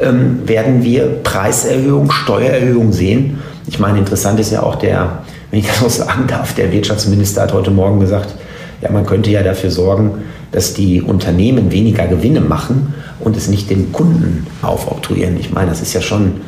ähm, 0.00 0.40
werden 0.46 0.82
wir 0.82 1.22
Preiserhöhungen, 1.22 2.10
Steuererhöhungen 2.10 2.92
sehen. 2.92 3.38
Ich 3.66 3.78
meine, 3.78 3.98
interessant 3.98 4.38
ist 4.40 4.52
ja 4.52 4.62
auch 4.62 4.76
der, 4.76 5.20
wenn 5.50 5.60
ich 5.60 5.66
das 5.66 5.80
so 5.80 5.88
sagen 5.88 6.26
darf, 6.26 6.54
der 6.54 6.72
Wirtschaftsminister 6.72 7.42
hat 7.42 7.52
heute 7.52 7.70
Morgen 7.70 8.00
gesagt, 8.00 8.34
ja, 8.82 8.90
man 8.90 9.06
könnte 9.06 9.30
ja 9.30 9.42
dafür 9.42 9.70
sorgen, 9.70 10.22
dass 10.52 10.74
die 10.74 11.02
Unternehmen 11.02 11.72
weniger 11.72 12.06
Gewinne 12.06 12.40
machen 12.40 12.94
und 13.20 13.36
es 13.36 13.48
nicht 13.48 13.70
den 13.70 13.92
Kunden 13.92 14.46
aufoktroyieren. 14.62 15.38
Ich 15.38 15.52
meine, 15.52 15.70
das 15.70 15.80
ist 15.80 15.92
ja 15.94 16.00
schon 16.00 16.40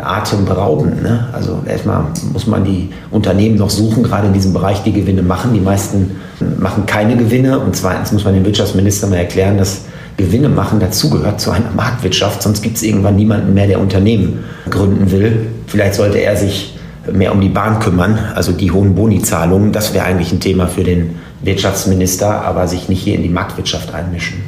atemberaubend. 0.00 1.02
Ne? 1.02 1.28
Also 1.32 1.62
erstmal 1.66 2.04
muss 2.32 2.46
man 2.46 2.64
die 2.64 2.90
Unternehmen 3.10 3.56
noch 3.56 3.70
suchen, 3.70 4.02
gerade 4.02 4.28
in 4.28 4.32
diesem 4.32 4.52
Bereich, 4.52 4.82
die 4.82 4.92
Gewinne 4.92 5.22
machen. 5.22 5.52
Die 5.52 5.60
meisten 5.60 6.16
machen 6.58 6.86
keine 6.86 7.16
Gewinne. 7.16 7.58
Und 7.58 7.76
zweitens 7.76 8.12
muss 8.12 8.24
man 8.24 8.34
dem 8.34 8.44
Wirtschaftsminister 8.44 9.06
mal 9.06 9.16
erklären, 9.16 9.58
dass 9.58 9.82
Gewinne 10.16 10.48
machen 10.48 10.80
dazugehört 10.80 11.40
zu 11.40 11.50
einer 11.50 11.70
Marktwirtschaft. 11.76 12.42
Sonst 12.42 12.62
gibt 12.62 12.76
es 12.76 12.82
irgendwann 12.82 13.16
niemanden 13.16 13.52
mehr, 13.52 13.66
der 13.66 13.80
Unternehmen 13.80 14.44
gründen 14.70 15.10
will. 15.10 15.46
Vielleicht 15.66 15.94
sollte 15.94 16.18
er 16.18 16.36
sich 16.36 16.78
mehr 17.12 17.32
um 17.32 17.40
die 17.40 17.48
Bahn 17.50 17.78
kümmern, 17.78 18.18
also 18.34 18.52
die 18.52 18.70
hohen 18.70 18.94
Bonizahlungen. 18.94 19.72
Das 19.72 19.92
wäre 19.92 20.06
eigentlich 20.06 20.32
ein 20.32 20.40
Thema 20.40 20.66
für 20.68 20.84
den 20.84 21.16
Wirtschaftsminister, 21.42 22.42
aber 22.42 22.66
sich 22.66 22.88
nicht 22.88 23.02
hier 23.02 23.14
in 23.14 23.22
die 23.22 23.28
Marktwirtschaft 23.28 23.92
einmischen. 23.94 24.38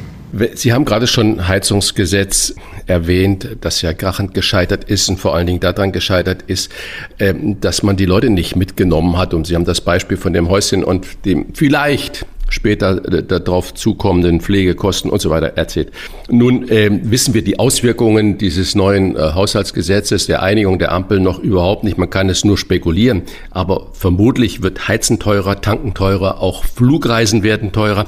Sie 0.53 0.73
haben 0.73 0.85
gerade 0.85 1.07
schon 1.07 1.47
Heizungsgesetz 1.47 2.53
erwähnt, 2.85 3.57
das 3.61 3.81
ja 3.81 3.93
krachend 3.93 4.33
gescheitert 4.33 4.83
ist 4.83 5.09
und 5.09 5.19
vor 5.19 5.35
allen 5.35 5.47
Dingen 5.47 5.59
daran 5.59 5.91
gescheitert 5.91 6.43
ist, 6.47 6.71
ähm, 7.19 7.59
dass 7.61 7.83
man 7.83 7.97
die 7.97 8.05
Leute 8.05 8.29
nicht 8.29 8.55
mitgenommen 8.55 9.17
hat. 9.17 9.33
Und 9.33 9.47
Sie 9.47 9.55
haben 9.55 9.65
das 9.65 9.81
Beispiel 9.81 10.17
von 10.17 10.33
dem 10.33 10.49
Häuschen 10.49 10.83
und 10.83 11.25
dem 11.25 11.53
vielleicht 11.53 12.25
später 12.49 13.13
äh, 13.13 13.23
darauf 13.23 13.73
zukommenden 13.73 14.41
Pflegekosten 14.41 15.09
und 15.09 15.21
so 15.21 15.29
weiter 15.29 15.53
erzählt. 15.55 15.91
Nun 16.29 16.65
ähm, 16.69 17.11
wissen 17.11 17.33
wir 17.33 17.43
die 17.43 17.59
Auswirkungen 17.59 18.37
dieses 18.37 18.75
neuen 18.75 19.15
äh, 19.15 19.19
Haushaltsgesetzes, 19.19 20.27
der 20.27 20.43
Einigung 20.43 20.79
der 20.79 20.91
Ampel 20.91 21.19
noch 21.19 21.39
überhaupt 21.39 21.83
nicht. 21.83 21.97
Man 21.97 22.09
kann 22.09 22.29
es 22.29 22.43
nur 22.43 22.57
spekulieren. 22.57 23.23
Aber 23.51 23.87
vermutlich 23.93 24.61
wird 24.61 24.87
Heizen 24.87 25.19
teurer, 25.19 25.61
Tanken 25.61 25.93
teurer, 25.93 26.41
auch 26.41 26.63
Flugreisen 26.65 27.43
werden 27.43 27.71
teurer. 27.71 28.05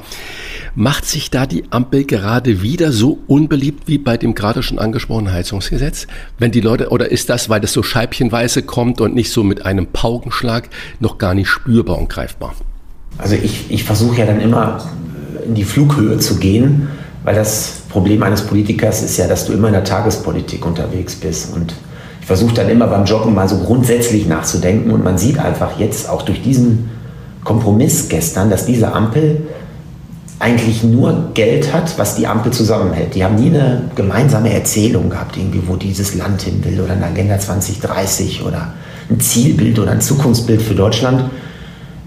Macht 0.74 1.04
sich 1.04 1.30
da 1.30 1.44
die 1.44 1.64
Ampel 1.68 2.04
gerade 2.04 2.62
wieder 2.62 2.92
so 2.92 3.18
unbeliebt 3.26 3.88
wie 3.88 3.98
bei 3.98 4.16
dem 4.16 4.34
gerade 4.34 4.62
schon 4.62 4.78
angesprochenen 4.78 5.30
Heizungsgesetz? 5.30 6.06
Wenn 6.38 6.50
die 6.50 6.62
Leute, 6.62 6.88
oder 6.88 7.12
ist 7.12 7.28
das, 7.28 7.50
weil 7.50 7.60
das 7.60 7.74
so 7.74 7.82
scheibchenweise 7.82 8.62
kommt 8.62 9.02
und 9.02 9.14
nicht 9.14 9.30
so 9.30 9.44
mit 9.44 9.66
einem 9.66 9.86
Paukenschlag, 9.86 10.70
noch 10.98 11.18
gar 11.18 11.34
nicht 11.34 11.48
spürbar 11.48 11.98
und 11.98 12.08
greifbar? 12.08 12.54
Also 13.18 13.34
ich, 13.34 13.70
ich 13.70 13.84
versuche 13.84 14.20
ja 14.20 14.26
dann 14.26 14.40
immer 14.40 14.82
in 15.46 15.54
die 15.54 15.64
Flughöhe 15.64 16.18
zu 16.18 16.36
gehen, 16.36 16.88
weil 17.22 17.34
das 17.34 17.82
Problem 17.90 18.22
eines 18.22 18.40
Politikers 18.40 19.02
ist 19.02 19.18
ja, 19.18 19.28
dass 19.28 19.44
du 19.44 19.52
immer 19.52 19.68
in 19.68 19.74
der 19.74 19.84
Tagespolitik 19.84 20.64
unterwegs 20.64 21.16
bist. 21.16 21.54
Und 21.54 21.74
ich 22.20 22.26
versuche 22.26 22.54
dann 22.54 22.70
immer 22.70 22.86
beim 22.86 23.04
Joggen 23.04 23.34
mal 23.34 23.46
so 23.46 23.58
grundsätzlich 23.58 24.26
nachzudenken. 24.26 24.90
Und 24.90 25.04
man 25.04 25.18
sieht 25.18 25.38
einfach 25.38 25.78
jetzt 25.78 26.08
auch 26.08 26.22
durch 26.22 26.40
diesen 26.40 26.88
Kompromiss 27.44 28.08
gestern, 28.08 28.48
dass 28.48 28.64
diese 28.64 28.92
Ampel 28.94 29.42
eigentlich 30.42 30.82
nur 30.82 31.30
Geld 31.34 31.72
hat, 31.72 31.96
was 31.98 32.16
die 32.16 32.26
Ampel 32.26 32.52
zusammenhält. 32.52 33.14
Die 33.14 33.22
haben 33.22 33.36
nie 33.36 33.46
eine 33.46 33.84
gemeinsame 33.94 34.52
Erzählung 34.52 35.08
gehabt, 35.08 35.36
irgendwie, 35.36 35.62
wo 35.66 35.76
dieses 35.76 36.16
Land 36.16 36.42
hin 36.42 36.64
will 36.64 36.80
oder 36.80 36.94
eine 36.94 37.06
Agenda 37.06 37.38
2030 37.38 38.44
oder 38.44 38.72
ein 39.08 39.20
Zielbild 39.20 39.78
oder 39.78 39.92
ein 39.92 40.00
Zukunftsbild 40.00 40.60
für 40.60 40.74
Deutschland, 40.74 41.30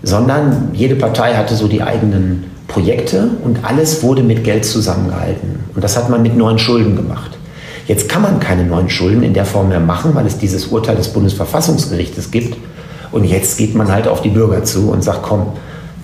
sondern 0.04 0.72
jede 0.74 0.96
Partei 0.96 1.34
hatte 1.36 1.56
so 1.56 1.70
die 1.70 1.82
eigenen 1.82 2.44
Projekte 2.68 3.30
und 3.44 3.64
alles 3.64 4.04
wurde 4.04 4.22
mit 4.22 4.44
Geld 4.44 4.66
zusammengehalten. 4.66 5.62
Und 5.74 5.82
das 5.82 5.96
hat 5.96 6.10
man 6.10 6.22
mit 6.22 6.36
neuen 6.36 6.60
Schulden 6.60 6.98
gemacht. 6.98 7.32
Jetzt 7.88 8.10
kann 8.10 8.22
man 8.22 8.42
keine 8.42 8.66
neuen 8.66 8.90
Schulden 8.90 9.24
in 9.24 9.34
der 9.34 9.46
Form 9.46 9.70
mehr 9.70 9.80
machen, 9.80 10.14
weil 10.14 10.26
es 10.26 10.38
dieses 10.38 10.68
Urteil 10.68 10.98
des 10.98 11.08
Bundesverfassungsgerichtes 11.10 12.32
gibt. 12.32 12.58
Und 13.14 13.24
jetzt 13.24 13.58
geht 13.58 13.76
man 13.76 13.90
halt 13.90 14.10
auf 14.10 14.22
die 14.22 14.30
Bürger 14.30 14.66
zu 14.66 14.90
und 14.90 15.06
sagt, 15.06 15.24
komm, 15.24 15.54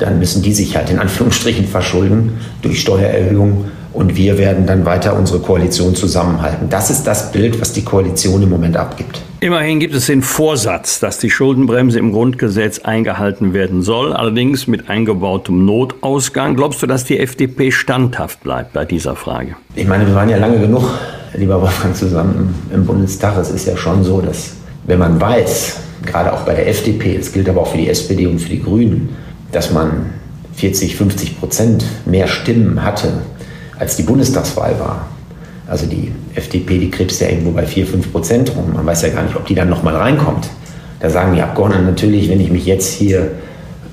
dann 0.02 0.20
müssen 0.20 0.42
die 0.42 0.54
sich 0.54 0.76
halt 0.76 0.90
in 0.90 1.00
Anführungsstrichen 1.00 1.68
verschulden 1.68 2.38
durch 2.62 2.82
Steuererhöhungen 2.82 3.72
und 3.94 4.16
wir 4.16 4.38
werden 4.38 4.66
dann 4.66 4.86
weiter 4.86 5.18
unsere 5.18 5.40
Koalition 5.40 5.96
zusammenhalten. 5.96 6.70
Das 6.70 6.90
ist 6.90 7.04
das 7.04 7.32
Bild, 7.32 7.60
was 7.60 7.74
die 7.74 7.84
Koalition 7.84 8.42
im 8.42 8.50
Moment 8.50 8.78
abgibt. 8.78 9.22
Immerhin 9.42 9.80
gibt 9.80 9.96
es 9.96 10.06
den 10.06 10.22
Vorsatz, 10.22 11.00
dass 11.00 11.18
die 11.18 11.30
Schuldenbremse 11.30 11.98
im 12.00 12.12
Grundgesetz 12.12 12.80
eingehalten 12.80 13.54
werden 13.54 13.82
soll, 13.82 14.14
allerdings 14.14 14.68
mit 14.68 14.90
eingebautem 14.90 15.66
Notausgang. 15.66 16.56
Glaubst 16.56 16.82
du, 16.84 16.88
dass 16.88 17.06
die 17.06 17.20
FDP 17.20 17.72
standhaft 17.72 18.44
bleibt 18.44 18.74
bei 18.74 18.86
dieser 18.86 19.16
Frage? 19.16 19.56
Ich 19.76 19.88
meine, 19.88 20.06
wir 20.06 20.14
waren 20.14 20.30
ja 20.30 20.38
lange 20.38 20.60
genug, 20.60 20.84
lieber 21.34 21.60
Wolfgang, 21.60 21.96
zusammen 21.96 22.54
im 22.72 22.86
Bundestag. 22.86 23.38
Es 23.38 23.50
ist 23.50 23.66
ja 23.66 23.76
schon 23.76 24.04
so, 24.04 24.22
dass 24.22 24.54
wenn 24.86 25.00
man 25.00 25.20
weiß, 25.20 25.78
gerade 26.06 26.32
auch 26.34 26.42
bei 26.42 26.54
der 26.54 26.68
FDP, 26.70 27.16
es 27.16 27.32
gilt 27.32 27.50
aber 27.50 27.62
auch 27.62 27.72
für 27.72 27.78
die 27.78 27.90
SPD 27.90 28.28
und 28.28 28.40
für 28.40 28.50
die 28.50 28.62
Grünen, 28.62 29.10
dass 29.52 29.72
man 29.72 30.12
40, 30.56 30.96
50 30.96 31.40
Prozent 31.40 31.86
mehr 32.06 32.28
Stimmen 32.28 32.84
hatte, 32.84 33.10
als 33.80 33.96
die 33.96 34.04
Bundestagswahl 34.04 34.80
war. 34.80 35.08
Also 35.68 35.86
die 35.86 36.12
FDP, 36.36 36.78
die 36.80 36.92
krebst 36.92 37.22
ja 37.22 37.30
irgendwo 37.30 37.52
bei 37.52 37.66
4, 37.66 37.88
5 37.88 38.12
Prozent 38.12 38.56
rum. 38.56 38.74
Man 38.74 38.86
weiß 38.86 39.04
ja 39.04 39.10
gar 39.10 39.24
nicht, 39.24 39.36
ob 39.36 39.46
die 39.46 39.56
dann 39.56 39.70
nochmal 39.70 39.96
reinkommt. 39.96 40.50
Da 41.00 41.10
sagen 41.10 41.34
die 41.34 41.42
Abgeordneten 41.42 41.86
natürlich, 41.86 42.30
wenn 42.30 42.40
ich 42.40 42.52
mich 42.52 42.66
jetzt 42.66 42.94
hier 42.94 43.32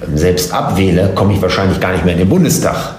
ähm, 0.06 0.16
selbst 0.16 0.52
abwähle, 0.52 1.12
komme 1.14 1.34
ich 1.34 1.42
wahrscheinlich 1.42 1.80
gar 1.80 1.92
nicht 1.92 2.04
mehr 2.04 2.14
in 2.14 2.20
den 2.20 2.28
Bundestag. 2.28 2.96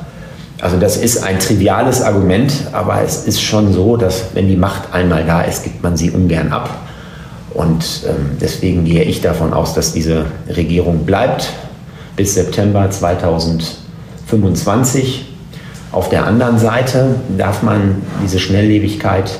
Also 0.61 0.77
das 0.77 0.97
ist 0.97 1.23
ein 1.23 1.39
triviales 1.39 2.01
Argument, 2.01 2.51
aber 2.71 3.01
es 3.01 3.25
ist 3.25 3.41
schon 3.41 3.71
so, 3.71 3.95
dass 3.97 4.25
wenn 4.33 4.47
die 4.47 4.57
Macht 4.57 4.93
einmal 4.93 5.25
da 5.25 5.41
ist, 5.41 5.63
gibt 5.63 5.83
man 5.83 5.95
sie 5.95 6.11
ungern 6.11 6.51
ab. 6.51 6.69
Und 7.53 8.03
ähm, 8.07 8.37
deswegen 8.41 8.85
gehe 8.85 9.03
ich 9.03 9.21
davon 9.21 9.53
aus, 9.53 9.73
dass 9.73 9.93
diese 9.93 10.25
Regierung 10.47 11.05
bleibt 11.05 11.51
bis 12.19 12.35
September 12.35 12.91
2025. 12.91 15.25
Auf 15.93 16.09
der 16.09 16.27
anderen 16.27 16.59
Seite 16.59 17.15
darf 17.37 17.63
man 17.63 18.01
diese 18.21 18.39
Schnelllebigkeit 18.39 19.39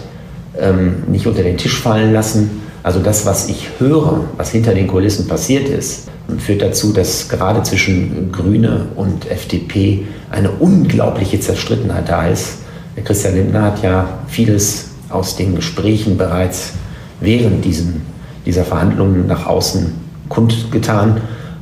ähm, 0.58 1.04
nicht 1.08 1.28
unter 1.28 1.44
den 1.44 1.58
Tisch 1.58 1.78
fallen 1.78 2.14
lassen. 2.14 2.62
Also 2.82 3.02
das, 3.02 3.26
was 3.26 3.50
ich 3.50 3.68
höre, 3.80 4.24
was 4.38 4.52
hinter 4.52 4.74
den 4.74 4.88
Kulissen 4.88 5.28
passiert 5.28 5.68
ist, 5.68 6.08
führt 6.38 6.62
dazu, 6.62 6.94
dass 6.94 7.28
gerade 7.28 7.64
zwischen 7.64 8.32
Grüne 8.32 8.86
und 8.96 9.30
FDP 9.30 10.06
eine 10.32 10.50
unglaubliche 10.50 11.42
Zerstrittenheit 11.42 12.08
da 12.08 12.30
ist. 12.30 12.60
Der 12.96 13.04
Christian 13.04 13.36
Lindner 13.36 13.64
hat 13.64 13.84
ja 13.84 14.08
vieles 14.30 14.92
aus 15.10 15.36
den 15.36 15.58
Gesprächen 15.58 16.18
bereits 16.18 16.72
während 17.20 17.66
diesen, 17.66 18.04
dieser 18.46 18.64
Verhandlungen 18.64 19.28
nach 19.28 19.48
außen 19.48 19.92
kundgetan. 20.30 21.20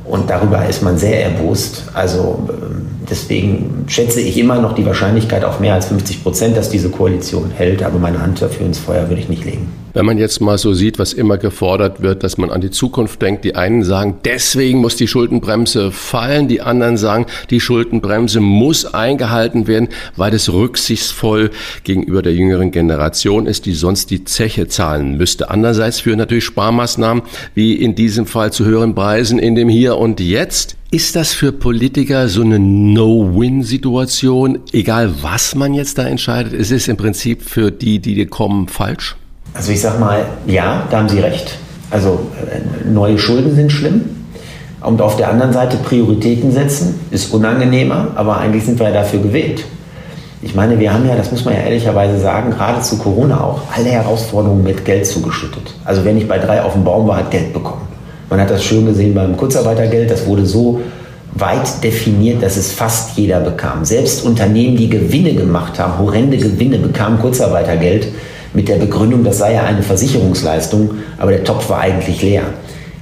Und 0.08 0.30
darüber 0.30 0.66
ist 0.66 0.82
man 0.82 0.96
sehr 0.96 1.22
erbost. 1.24 1.84
Also 1.94 2.38
ähm, 2.48 2.86
deswegen 3.08 3.84
schätze 3.86 4.20
ich 4.20 4.38
immer 4.38 4.60
noch 4.60 4.74
die 4.74 4.86
Wahrscheinlichkeit 4.86 5.44
auf 5.44 5.60
mehr 5.60 5.74
als 5.74 5.86
50 5.86 6.22
Prozent, 6.22 6.56
dass 6.56 6.70
diese 6.70 6.88
Koalition 6.88 7.50
hält. 7.50 7.82
Aber 7.82 7.98
meine 7.98 8.20
Hand 8.20 8.40
dafür 8.40 8.66
ins 8.66 8.78
Feuer 8.78 9.08
würde 9.08 9.20
ich 9.20 9.28
nicht 9.28 9.44
legen. 9.44 9.77
Wenn 9.94 10.04
man 10.04 10.18
jetzt 10.18 10.40
mal 10.40 10.58
so 10.58 10.74
sieht, 10.74 10.98
was 10.98 11.12
immer 11.12 11.38
gefordert 11.38 12.02
wird, 12.02 12.22
dass 12.22 12.38
man 12.38 12.50
an 12.50 12.60
die 12.60 12.70
Zukunft 12.70 13.22
denkt, 13.22 13.44
die 13.44 13.54
einen 13.54 13.82
sagen, 13.82 14.18
deswegen 14.24 14.80
muss 14.80 14.96
die 14.96 15.08
Schuldenbremse 15.08 15.92
fallen, 15.92 16.48
die 16.48 16.60
anderen 16.60 16.96
sagen, 16.96 17.26
die 17.50 17.60
Schuldenbremse 17.60 18.40
muss 18.40 18.86
eingehalten 18.86 19.66
werden, 19.66 19.88
weil 20.16 20.34
es 20.34 20.52
rücksichtsvoll 20.52 21.50
gegenüber 21.84 22.22
der 22.22 22.34
jüngeren 22.34 22.70
Generation 22.70 23.46
ist, 23.46 23.66
die 23.66 23.74
sonst 23.74 24.10
die 24.10 24.24
Zeche 24.24 24.68
zahlen 24.68 25.16
müsste. 25.16 25.50
Andererseits 25.50 26.00
führen 26.00 26.18
natürlich 26.18 26.44
Sparmaßnahmen, 26.44 27.22
wie 27.54 27.74
in 27.74 27.94
diesem 27.94 28.26
Fall 28.26 28.52
zu 28.52 28.64
höheren 28.64 28.94
Preisen 28.94 29.38
in 29.38 29.54
dem 29.54 29.68
Hier 29.68 29.96
und 29.96 30.20
Jetzt. 30.20 30.76
Ist 30.90 31.16
das 31.16 31.34
für 31.34 31.52
Politiker 31.52 32.28
so 32.28 32.40
eine 32.40 32.58
No-Win-Situation, 32.58 34.60
egal 34.72 35.12
was 35.20 35.54
man 35.54 35.74
jetzt 35.74 35.98
da 35.98 36.08
entscheidet? 36.08 36.54
Ist 36.54 36.72
es 36.72 36.88
im 36.88 36.96
Prinzip 36.96 37.42
für 37.42 37.70
die, 37.70 37.98
die 37.98 38.24
kommen, 38.24 38.68
falsch? 38.68 39.17
Also 39.54 39.72
ich 39.72 39.80
sage 39.80 39.98
mal, 39.98 40.24
ja, 40.46 40.84
da 40.90 40.98
haben 40.98 41.08
Sie 41.08 41.20
recht. 41.20 41.58
Also 41.90 42.20
äh, 42.50 42.88
neue 42.88 43.18
Schulden 43.18 43.54
sind 43.54 43.72
schlimm. 43.72 44.02
Und 44.80 45.02
auf 45.02 45.16
der 45.16 45.30
anderen 45.30 45.52
Seite 45.52 45.76
Prioritäten 45.76 46.52
setzen 46.52 47.00
ist 47.10 47.32
unangenehmer, 47.34 48.08
aber 48.14 48.38
eigentlich 48.38 48.64
sind 48.64 48.78
wir 48.78 48.88
ja 48.88 48.94
dafür 48.94 49.20
gewählt. 49.20 49.64
Ich 50.40 50.54
meine, 50.54 50.78
wir 50.78 50.92
haben 50.92 51.06
ja, 51.08 51.16
das 51.16 51.32
muss 51.32 51.44
man 51.44 51.54
ja 51.54 51.60
ehrlicherweise 51.62 52.18
sagen, 52.20 52.50
gerade 52.50 52.80
zu 52.80 52.96
Corona 52.96 53.42
auch 53.42 53.62
alle 53.76 53.88
Herausforderungen 53.88 54.62
mit 54.62 54.84
Geld 54.84 55.04
zugeschüttet. 55.04 55.74
Also 55.84 56.04
wer 56.04 56.12
nicht 56.12 56.28
bei 56.28 56.38
drei 56.38 56.62
auf 56.62 56.74
dem 56.74 56.84
Baum 56.84 57.08
war, 57.08 57.16
hat 57.16 57.32
Geld 57.32 57.52
bekommen. 57.52 57.82
Man 58.30 58.40
hat 58.40 58.50
das 58.50 58.62
schön 58.62 58.86
gesehen 58.86 59.14
beim 59.14 59.36
Kurzarbeitergeld, 59.36 60.10
das 60.10 60.26
wurde 60.26 60.46
so 60.46 60.80
weit 61.34 61.82
definiert, 61.82 62.42
dass 62.42 62.56
es 62.56 62.72
fast 62.72 63.16
jeder 63.16 63.40
bekam. 63.40 63.84
Selbst 63.84 64.24
Unternehmen, 64.24 64.76
die 64.76 64.88
Gewinne 64.88 65.34
gemacht 65.34 65.78
haben, 65.78 65.98
horrende 65.98 66.36
Gewinne, 66.36 66.78
bekamen 66.78 67.18
Kurzarbeitergeld 67.18 68.08
mit 68.54 68.68
der 68.68 68.76
Begründung, 68.76 69.24
das 69.24 69.38
sei 69.38 69.54
ja 69.54 69.62
eine 69.62 69.82
Versicherungsleistung, 69.82 70.90
aber 71.18 71.32
der 71.32 71.44
Topf 71.44 71.68
war 71.68 71.80
eigentlich 71.80 72.22
leer. 72.22 72.42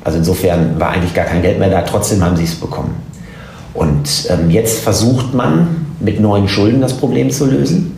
Also 0.05 0.19
insofern 0.19 0.79
war 0.79 0.91
eigentlich 0.91 1.15
gar 1.15 1.25
kein 1.25 1.43
Geld 1.43 1.59
mehr 1.59 1.71
da, 1.71 1.83
trotzdem 1.83 2.23
haben 2.25 2.37
sie 2.37 2.45
es 2.45 2.55
bekommen. 2.55 2.95
Und 3.75 4.29
ähm, 4.31 4.51
jetzt 4.51 4.81
versucht 4.81 5.35
man 5.35 5.87
mit 6.01 6.21
neuen 6.21 6.49
Schulden 6.49 6.81
das 6.81 6.95
Problem 6.95 7.31
zu 7.31 7.47
lösen. 7.47 7.97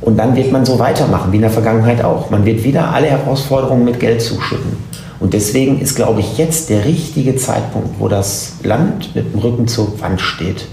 Und 0.00 0.18
dann 0.18 0.36
wird 0.36 0.52
man 0.52 0.64
so 0.64 0.78
weitermachen 0.78 1.32
wie 1.32 1.36
in 1.36 1.42
der 1.42 1.50
Vergangenheit 1.50 2.04
auch. 2.04 2.30
Man 2.30 2.44
wird 2.44 2.62
wieder 2.62 2.92
alle 2.92 3.08
Herausforderungen 3.08 3.84
mit 3.84 3.98
Geld 3.98 4.22
zuschütten. 4.22 4.76
Und 5.18 5.32
deswegen 5.32 5.80
ist, 5.80 5.96
glaube 5.96 6.20
ich, 6.20 6.36
jetzt 6.36 6.68
der 6.68 6.84
richtige 6.84 7.36
Zeitpunkt, 7.36 7.98
wo 7.98 8.08
das 8.08 8.56
Land 8.62 9.14
mit 9.14 9.32
dem 9.32 9.40
Rücken 9.40 9.66
zur 9.66 10.00
Wand 10.00 10.20
steht 10.20 10.66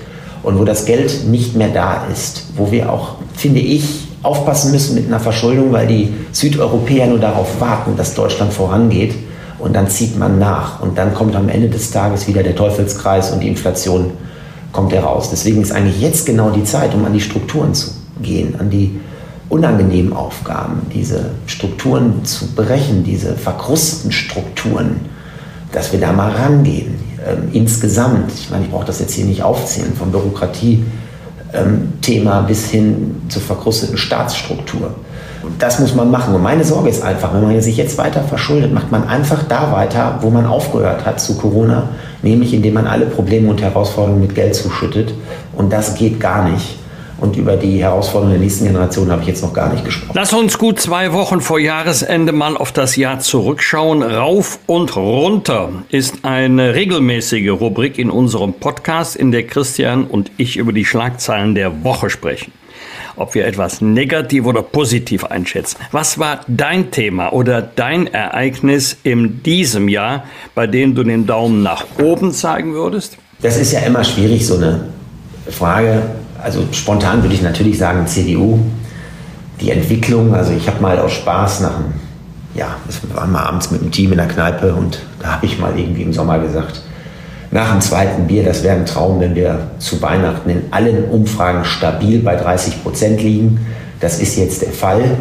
und 0.44 0.60
wo 0.60 0.66
das 0.66 0.86
Geld 0.86 1.26
nicht 1.30 1.56
mehr 1.56 1.70
da 1.70 2.06
ist, 2.12 2.44
wo 2.58 2.70
wir 2.72 2.92
auch, 2.92 3.16
finde 3.34 3.62
ich, 3.62 4.03
aufpassen 4.24 4.72
müssen 4.72 4.96
mit 4.96 5.08
einer 5.08 5.20
Verschuldung, 5.20 5.72
weil 5.72 5.88
die 5.88 6.14
Südeuropäer 6.32 7.08
nur 7.08 7.20
darauf 7.20 7.60
warten, 7.60 7.96
dass 7.98 8.16
Deutschland 8.16 8.54
vorangeht 8.54 9.14
und 9.60 9.74
dann 9.74 9.90
zieht 9.90 10.18
man 10.18 10.40
nach 10.40 10.82
und 10.82 10.98
dann 10.98 11.14
kommt 11.14 11.36
am 11.36 11.50
Ende 11.50 11.70
des 11.70 11.92
Tages 11.92 12.28
wieder 12.28 12.42
der 12.42 12.56
Teufelskreis 12.56 13.32
und 13.32 13.42
die 13.42 13.48
Inflation 13.48 14.12
kommt 14.72 14.94
heraus. 14.94 15.30
Deswegen 15.30 15.62
ist 15.62 15.72
eigentlich 15.72 16.02
jetzt 16.02 16.26
genau 16.26 16.50
die 16.50 16.64
Zeit, 16.64 16.96
um 16.96 17.06
an 17.06 17.14
die 17.14 17.22
Strukturen 17.22 17.74
zu 17.74 17.92
gehen, 18.22 18.56
an 18.60 18.70
die 18.70 19.00
unangenehmen 19.50 20.14
Aufgaben, 20.14 20.82
diese 20.94 21.32
Strukturen 21.46 22.26
zu 22.26 22.48
brechen, 22.48 23.04
diese 23.04 23.36
verkrusteten 23.36 24.12
Strukturen, 24.12 25.02
dass 25.72 25.92
wir 25.92 26.00
da 26.00 26.12
mal 26.12 26.32
rangehen. 26.32 26.96
Ähm, 27.26 27.50
insgesamt, 27.54 28.32
ich 28.34 28.50
meine, 28.50 28.66
ich 28.66 28.72
brauche 28.72 28.86
das 28.86 29.00
jetzt 29.00 29.14
hier 29.14 29.26
nicht 29.26 29.44
aufzählen, 29.44 29.94
von 29.94 30.12
Bürokratie 30.12 30.84
Thema 32.02 32.42
bis 32.42 32.70
hin 32.70 33.22
zur 33.30 33.42
verkrusteten 33.42 33.98
Staatsstruktur. 33.98 34.96
Das 35.60 35.80
muss 35.80 35.94
man 35.94 36.10
machen. 36.10 36.34
Und 36.34 36.42
meine 36.42 36.64
Sorge 36.64 36.90
ist 36.90 37.04
einfach, 37.04 37.34
wenn 37.34 37.42
man 37.42 37.62
sich 37.62 37.78
jetzt 37.78 37.98
weiter 37.98 38.22
verschuldet, 38.22 38.74
macht 38.74 38.92
man 38.92 39.08
einfach 39.08 39.44
da 39.44 39.72
weiter, 39.72 40.20
wo 40.22 40.30
man 40.30 40.46
aufgehört 40.46 41.06
hat 41.06 41.20
zu 41.20 41.38
Corona, 41.38 41.90
nämlich 42.22 42.54
indem 42.54 42.76
man 42.76 42.88
alle 42.88 43.06
Probleme 43.06 43.50
und 43.50 43.62
Herausforderungen 43.62 44.22
mit 44.22 44.36
Geld 44.36 44.56
zuschüttet. 44.56 45.14
Und 45.54 45.72
das 45.72 45.96
geht 45.96 46.20
gar 46.20 46.50
nicht. 46.50 46.80
Und 47.24 47.38
über 47.38 47.56
die 47.56 47.82
Herausforderungen 47.82 48.34
der 48.34 48.42
nächsten 48.42 48.66
Generation 48.66 49.10
habe 49.10 49.22
ich 49.22 49.30
jetzt 49.30 49.42
noch 49.42 49.54
gar 49.54 49.72
nicht 49.72 49.86
gesprochen. 49.86 50.12
Lass 50.14 50.34
uns 50.34 50.58
gut 50.58 50.82
zwei 50.82 51.14
Wochen 51.14 51.40
vor 51.40 51.58
Jahresende 51.58 52.34
mal 52.34 52.58
auf 52.58 52.74
das 52.74 52.98
Jahr 52.98 53.22
zurückschauen. 53.22 54.04
Rauf 54.04 54.60
und 54.66 54.98
runter 54.98 55.70
ist 55.88 56.26
eine 56.26 56.76
regelmäßige 56.76 57.52
Rubrik 57.52 57.98
in 57.98 58.10
unserem 58.10 58.52
Podcast, 58.52 59.16
in 59.16 59.32
der 59.32 59.48
Christian 59.48 60.04
und 60.04 60.32
ich 60.36 60.58
über 60.58 60.74
die 60.74 60.84
Schlagzeilen 60.84 61.56
der 61.56 61.86
Woche 61.86 62.10
sprechen. 62.10 62.52
Ob 63.16 63.36
wir 63.36 63.48
etwas 63.48 63.80
negativ 63.80 64.46
oder 64.46 64.62
positiv 64.62 65.24
einschätzen. 65.24 65.78
Was 65.94 66.20
war 66.20 66.42
dein 66.50 66.92
Thema 66.92 67.32
oder 67.32 67.62
dein 67.62 68.08
Ereignis 68.08 68.98
in 69.04 69.42
diesem 69.44 69.88
Jahr, 69.88 70.26
bei 70.56 70.68
dem 70.68 70.94
du 70.94 71.06
den 71.06 71.26
Daumen 71.26 71.64
nach 71.64 71.86
oben 72.04 72.34
zeigen 72.34 72.74
würdest? 72.74 73.18
Das 73.42 73.56
ist 73.56 73.72
ja 73.72 73.80
immer 73.80 74.04
schwierig, 74.04 74.46
so 74.46 74.58
eine 74.58 74.90
Frage 75.50 76.02
also 76.44 76.66
spontan 76.72 77.24
würde 77.24 77.34
ich 77.34 77.42
natürlich 77.42 77.78
sagen 77.78 78.06
CDU. 78.06 78.60
Die 79.62 79.72
Entwicklung, 79.72 80.36
also 80.36 80.52
ich 80.52 80.68
habe 80.68 80.82
mal 80.82 81.00
aus 81.00 81.14
Spaß 81.14 81.62
nach 81.62 81.76
einem, 81.76 81.94
ja, 82.54 82.76
wir 82.86 83.16
waren 83.16 83.32
mal 83.32 83.44
abends 83.44 83.72
mit 83.72 83.82
dem 83.82 83.92
Team 83.92 84.12
in 84.12 84.18
der 84.18 84.28
Kneipe 84.28 84.74
und 84.74 85.00
da 85.20 85.36
habe 85.36 85.46
ich 85.46 85.58
mal 85.58 85.78
irgendwie 85.78 86.02
im 86.02 86.12
Sommer 86.12 86.40
gesagt, 86.40 86.82
nach 87.52 87.72
dem 87.72 87.82
zweiten 87.82 88.28
Bier, 88.28 88.44
das 88.44 88.64
wäre 88.64 88.76
ein 88.76 88.86
Traum, 88.86 89.20
wenn 89.20 89.36
wir 89.36 89.68
zu 89.78 90.02
Weihnachten 90.02 90.50
in 90.50 90.64
allen 90.72 91.06
Umfragen 91.06 91.64
stabil 91.64 92.20
bei 92.20 92.36
30 92.36 92.82
Prozent 92.82 93.22
liegen. 93.22 93.60
Das 94.00 94.20
ist 94.20 94.36
jetzt 94.38 94.64
der 94.64 94.72
Fall. 94.72 95.18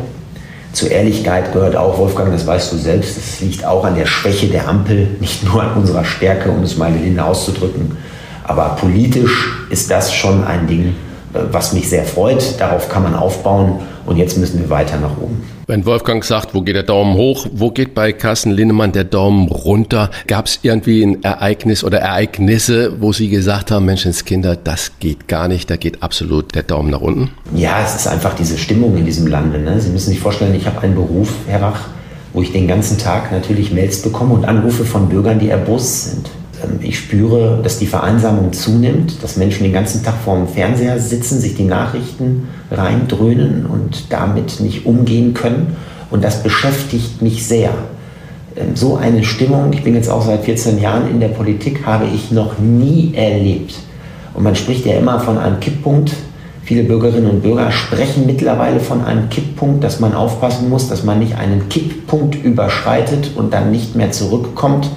Zur 0.73 0.91
Ehrlichkeit 0.91 1.53
gehört 1.53 1.77
auch, 1.77 1.99
Wolfgang, 1.99 2.33
das 2.33 2.47
weißt 2.47 2.73
du 2.73 2.79
selbst, 2.79 3.19
es 3.19 3.41
liegt 3.43 3.67
auch 3.67 3.85
an 3.85 3.97
der 3.97 4.07
Schwäche 4.07 4.47
der 4.47 4.67
Ampel, 4.67 5.09
nicht 5.21 5.45
nur 5.45 5.63
an 5.63 5.75
unserer 5.75 6.07
Stärke, 6.07 6.51
um 6.51 6.63
es 6.63 6.79
mal 6.79 6.91
gelinde 6.91 7.23
auszudrücken. 7.23 7.99
Aber 8.45 8.77
politisch 8.81 9.67
ist 9.69 9.91
das 9.91 10.15
schon 10.15 10.43
ein 10.45 10.67
Ding, 10.67 10.95
was 11.33 11.73
mich 11.73 11.89
sehr 11.89 12.05
freut. 12.05 12.61
Darauf 12.61 12.89
kann 12.89 13.03
man 13.03 13.15
aufbauen 13.15 13.81
und 14.07 14.17
jetzt 14.17 14.37
müssen 14.39 14.61
wir 14.61 14.71
weiter 14.71 14.99
nach 14.99 15.17
oben. 15.19 15.43
Wenn 15.67 15.87
Wolfgang 15.87 16.25
sagt, 16.25 16.55
wo 16.55 16.63
geht 16.63 16.75
der 16.75 16.83
Daumen 16.83 17.15
hoch, 17.15 17.47
wo 17.53 17.71
geht 17.71 17.95
bei 17.95 18.13
Carsten 18.13 18.51
Linnemann 18.51 18.93
der 18.93 19.05
Daumen 19.05 19.49
runter? 19.49 20.11
Gab 20.27 20.47
es 20.47 20.59
irgendwie 20.63 21.03
ein 21.03 21.23
Ereignis 21.23 21.85
oder 21.85 22.01
Ereignisse, 22.01 23.01
wo 23.01 23.13
Sie 23.13 23.29
gesagt 23.29 23.71
haben, 23.71 23.87
Menschenskinder, 23.87 24.57
das 24.57 24.93
geht 24.99 25.29
gar 25.29 25.49
nicht, 25.49 25.71
da 25.71 25.77
geht 25.77 26.03
absolut 26.03 26.55
der 26.55 26.65
Daumen 26.65 26.91
nach 26.91 27.01
unten? 27.01 27.31
Ja, 27.55 27.83
es 27.85 27.95
ist 27.95 28.09
einfach 28.09 28.35
diese 28.35 28.59
Stimmung 28.59 28.97
in 28.97 29.07
diesem 29.07 29.27
Lande. 29.29 29.59
Ne? 29.59 29.81
Sie 29.81 29.91
müssen 29.91 30.11
sich 30.11 30.21
vorstellen, 30.21 30.55
ich 30.55 30.67
habe 30.67 30.81
einen 30.81 30.95
Beruf, 30.95 31.33
Herr 31.47 31.63
Rach, 31.63 31.81
wo 32.33 32.43
ich 32.43 32.53
den 32.53 32.67
ganzen 32.67 32.99
Tag 32.99 33.31
natürlich 33.31 33.73
Mails 33.73 34.03
bekomme 34.03 34.35
und 34.35 34.45
Anrufe 34.45 34.85
von 34.85 35.09
Bürgern, 35.09 35.39
die 35.39 35.49
erbost 35.49 36.11
sind. 36.11 36.31
Ähm, 36.63 36.79
ich 36.83 36.99
spüre, 36.99 37.61
dass 37.63 37.79
die 37.79 37.87
Vereinsamung 37.87 38.53
zunimmt, 38.53 39.23
dass 39.23 39.37
Menschen 39.37 39.65
den 39.65 39.73
ganzen 39.73 40.03
Tag 40.03 40.15
vor 40.25 40.37
dem 40.37 40.49
Fernseher 40.49 40.99
sitzen, 40.99 41.41
sich 41.41 41.55
die 41.55 41.65
Nachrichten 41.65 42.49
reindröhnen 42.71 43.67
und 43.67 44.13
damit 44.13 44.61
nicht 44.61 44.87
umgehen 44.87 45.35
können. 45.35 45.77
Und 46.11 46.25
das 46.25 46.43
beschäftigt 46.43 47.23
mich 47.23 47.47
sehr. 47.47 47.71
Ähm, 48.57 48.75
so 48.77 48.97
eine 48.97 49.25
Stimmung, 49.25 49.73
ich 49.73 49.83
bin 49.83 49.95
jetzt 49.95 50.11
auch 50.11 50.25
seit 50.25 50.45
14 50.45 50.81
Jahren 50.81 51.11
in 51.11 51.21
der 51.21 51.29
Politik, 51.29 51.87
habe 51.87 52.07
ich 52.15 52.31
noch 52.31 52.59
nie 52.59 53.13
erlebt. 53.15 53.75
Und 54.35 54.45
man 54.45 54.57
spricht 54.57 54.87
ja 54.87 54.95
immer 54.95 55.21
von 55.21 55.39
einem 55.39 55.61
Kipppunkt. 55.61 56.13
Viele 56.65 56.85
Bürgerinnen 56.85 57.29
und 57.29 57.43
Bürger 57.43 57.71
sprechen 57.73 58.25
mittlerweile 58.25 58.81
von 58.81 59.05
einem 59.05 59.29
Kipppunkt, 59.29 59.83
dass 59.83 60.01
man 60.01 60.15
aufpassen 60.15 60.71
muss, 60.71 60.89
dass 60.89 61.03
man 61.03 61.19
nicht 61.19 61.37
einen 61.37 61.69
Kipppunkt 61.69 62.37
überschreitet 62.43 63.33
und 63.35 63.53
dann 63.53 63.73
nicht 63.73 63.97
mehr 63.97 64.13
zurückkommt. 64.13 64.89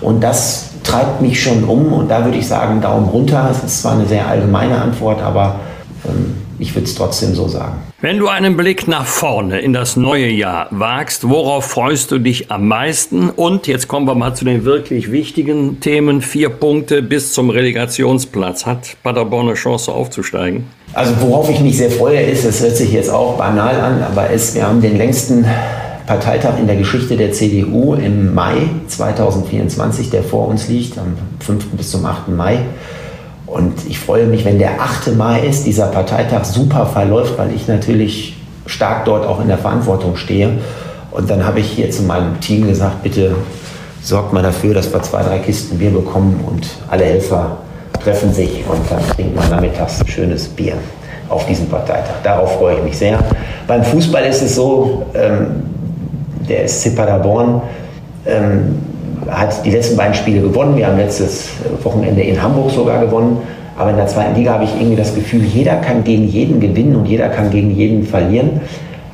Und 0.00 0.24
das 0.24 0.71
treibt 0.92 1.22
mich 1.22 1.42
schon 1.42 1.64
um 1.64 1.90
und 1.92 2.10
da 2.10 2.22
würde 2.24 2.36
ich 2.36 2.46
sagen, 2.46 2.82
Daumen 2.82 3.08
runter. 3.08 3.48
Es 3.50 3.64
ist 3.64 3.80
zwar 3.80 3.92
eine 3.92 4.06
sehr 4.06 4.28
allgemeine 4.28 4.80
Antwort, 4.80 5.22
aber 5.22 5.60
ähm, 6.04 6.34
ich 6.58 6.74
würde 6.74 6.84
es 6.84 6.94
trotzdem 6.94 7.34
so 7.34 7.48
sagen. 7.48 7.78
Wenn 8.02 8.18
du 8.18 8.28
einen 8.28 8.58
Blick 8.58 8.88
nach 8.88 9.06
vorne 9.06 9.60
in 9.60 9.72
das 9.72 9.96
neue 9.96 10.28
Jahr 10.28 10.66
wagst, 10.70 11.28
worauf 11.28 11.64
freust 11.64 12.10
du 12.10 12.18
dich 12.18 12.50
am 12.50 12.68
meisten? 12.68 13.30
Und 13.30 13.68
jetzt 13.68 13.88
kommen 13.88 14.06
wir 14.06 14.14
mal 14.14 14.34
zu 14.34 14.44
den 14.44 14.66
wirklich 14.66 15.10
wichtigen 15.10 15.80
Themen. 15.80 16.20
Vier 16.20 16.50
Punkte 16.50 17.00
bis 17.00 17.32
zum 17.32 17.48
Relegationsplatz. 17.48 18.66
Hat 18.66 18.96
Paderborn 19.02 19.46
eine 19.46 19.54
Chance 19.54 19.92
aufzusteigen? 19.92 20.66
Also 20.92 21.14
worauf 21.20 21.48
ich 21.48 21.60
mich 21.60 21.78
sehr 21.78 21.90
freue, 21.90 22.20
ist, 22.20 22.44
es 22.44 22.60
hört 22.60 22.76
sich 22.76 22.92
jetzt 22.92 23.08
auch 23.08 23.38
banal 23.38 23.80
an, 23.80 24.02
aber 24.02 24.28
es, 24.30 24.54
wir 24.54 24.66
haben 24.66 24.82
den 24.82 24.98
längsten 24.98 25.46
Parteitag 26.06 26.58
in 26.58 26.66
der 26.66 26.76
Geschichte 26.76 27.16
der 27.16 27.32
CDU 27.32 27.94
im 27.94 28.34
Mai 28.34 28.68
2024, 28.88 30.10
der 30.10 30.22
vor 30.22 30.48
uns 30.48 30.68
liegt, 30.68 30.98
am 30.98 31.14
5. 31.40 31.66
bis 31.76 31.90
zum 31.90 32.04
8. 32.04 32.28
Mai. 32.28 32.58
Und 33.46 33.86
ich 33.88 33.98
freue 33.98 34.26
mich, 34.26 34.44
wenn 34.44 34.58
der 34.58 34.80
8. 34.80 35.16
Mai 35.16 35.40
ist, 35.40 35.66
dieser 35.66 35.86
Parteitag 35.86 36.44
super 36.44 36.86
verläuft, 36.86 37.38
weil 37.38 37.54
ich 37.54 37.68
natürlich 37.68 38.36
stark 38.66 39.04
dort 39.04 39.26
auch 39.26 39.40
in 39.40 39.48
der 39.48 39.58
Verantwortung 39.58 40.16
stehe. 40.16 40.58
Und 41.10 41.28
dann 41.30 41.44
habe 41.44 41.60
ich 41.60 41.70
hier 41.70 41.90
zu 41.90 42.02
meinem 42.02 42.40
Team 42.40 42.66
gesagt, 42.66 43.02
bitte 43.02 43.34
sorgt 44.02 44.32
mal 44.32 44.42
dafür, 44.42 44.74
dass 44.74 44.92
wir 44.92 45.02
zwei, 45.02 45.22
drei 45.22 45.38
Kisten 45.38 45.78
Bier 45.78 45.90
bekommen 45.90 46.42
und 46.46 46.66
alle 46.90 47.04
Helfer 47.04 47.58
treffen 48.02 48.32
sich 48.32 48.64
und 48.68 48.80
dann 48.90 49.00
trinkt 49.14 49.36
man 49.36 49.48
nachmittags 49.50 50.00
ein 50.00 50.08
schönes 50.08 50.48
Bier 50.48 50.74
auf 51.28 51.46
diesem 51.46 51.66
Parteitag. 51.68 52.14
Darauf 52.24 52.58
freue 52.58 52.76
ich 52.78 52.82
mich 52.82 52.98
sehr. 52.98 53.18
Beim 53.66 53.84
Fußball 53.84 54.24
ist 54.24 54.42
es 54.42 54.56
so, 54.56 55.06
ähm, 55.14 55.71
der 56.52 56.68
SC 56.68 56.94
Paderborn 56.94 57.62
ähm, 58.26 58.78
hat 59.28 59.64
die 59.64 59.70
letzten 59.70 59.96
beiden 59.96 60.14
Spiele 60.14 60.40
gewonnen. 60.40 60.76
Wir 60.76 60.86
haben 60.86 60.98
letztes 60.98 61.50
Wochenende 61.82 62.22
in 62.22 62.40
Hamburg 62.40 62.70
sogar 62.70 63.00
gewonnen. 63.00 63.38
Aber 63.76 63.90
in 63.90 63.96
der 63.96 64.06
zweiten 64.06 64.36
Liga 64.36 64.52
habe 64.52 64.64
ich 64.64 64.74
irgendwie 64.76 64.96
das 64.96 65.14
Gefühl, 65.14 65.42
jeder 65.42 65.76
kann 65.76 66.04
gegen 66.04 66.28
jeden 66.28 66.60
gewinnen 66.60 66.94
und 66.94 67.06
jeder 67.06 67.28
kann 67.28 67.50
gegen 67.50 67.70
jeden 67.70 68.04
verlieren. 68.04 68.60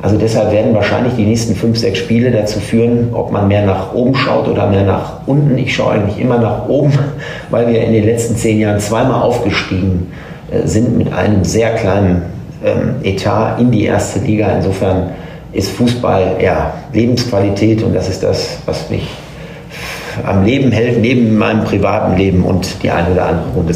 Also 0.01 0.17
deshalb 0.17 0.53
werden 0.53 0.75
wahrscheinlich 0.75 1.15
die 1.15 1.25
nächsten 1.25 1.55
fünf, 1.55 1.79
sechs 1.79 1.99
Spiele 1.99 2.31
dazu 2.31 2.61
führen, 2.61 3.09
ob 3.13 3.33
man 3.33 3.49
mehr 3.49 3.65
nach 3.67 3.95
oben 3.95 4.15
schaut 4.15 4.47
oder 4.47 4.69
mehr 4.69 4.85
nach 4.85 5.27
unten. 5.27 5.59
Ich 5.59 5.75
schaue 5.75 5.93
eigentlich 5.93 6.21
immer 6.21 6.39
nach 6.39 6.69
oben, 6.69 6.93
weil 7.51 7.69
wir 7.69 7.83
in 7.83 7.93
den 7.93 8.05
letzten 8.05 8.37
zehn 8.37 8.61
Jahren 8.61 8.79
zweimal 8.79 9.23
aufgestiegen 9.23 10.13
äh, 10.51 10.67
sind 10.67 10.97
mit 10.97 11.13
einem 11.13 11.45
sehr 11.45 11.75
kleinen 11.75 12.23
ähm, 12.65 12.97
Etat 13.03 13.59
in 13.59 13.71
die 13.71 13.85
erste 13.85 14.21
Liga. 14.21 14.49
Insofern 14.57 15.11
ist 15.59 15.71
Fußball 15.73 16.39
ja 16.41 16.73
Lebensqualität 16.93 17.83
und 17.83 17.93
das 17.93 18.09
ist 18.09 18.23
das, 18.23 18.59
was 18.65 18.89
mich 18.89 19.09
am 20.25 20.45
Leben 20.45 20.73
hält, 20.73 20.99
neben 20.99 21.37
meinem 21.37 21.65
privaten 21.65 22.17
Leben 22.17 22.45
und 22.45 22.83
die 22.83 22.91
eine 22.91 23.11
oder 23.13 23.27
andere 23.27 23.51
Runde. 23.51 23.73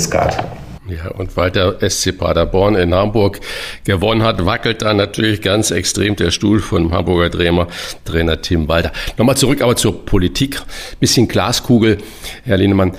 Ja, 0.88 1.10
und 1.16 1.36
weil 1.36 1.50
der 1.50 1.78
SC 1.88 2.16
Paderborn 2.18 2.74
in 2.74 2.94
Hamburg 2.94 3.40
gewonnen 3.84 4.22
hat, 4.22 4.44
wackelt 4.44 4.82
da 4.82 4.92
natürlich 4.92 5.40
ganz 5.40 5.70
extrem 5.70 6.16
der 6.16 6.30
Stuhl 6.30 6.60
von 6.60 6.92
Hamburger 6.92 7.30
Trainer, 7.30 7.68
Trainer 8.04 8.40
Tim 8.40 8.68
Walter. 8.68 8.92
Nochmal 9.16 9.36
zurück 9.36 9.62
aber 9.62 9.76
zur 9.76 10.04
Politik. 10.04 10.60
Bisschen 11.00 11.28
Glaskugel, 11.28 11.98
Herr 12.44 12.56
Lehnemann. 12.58 12.92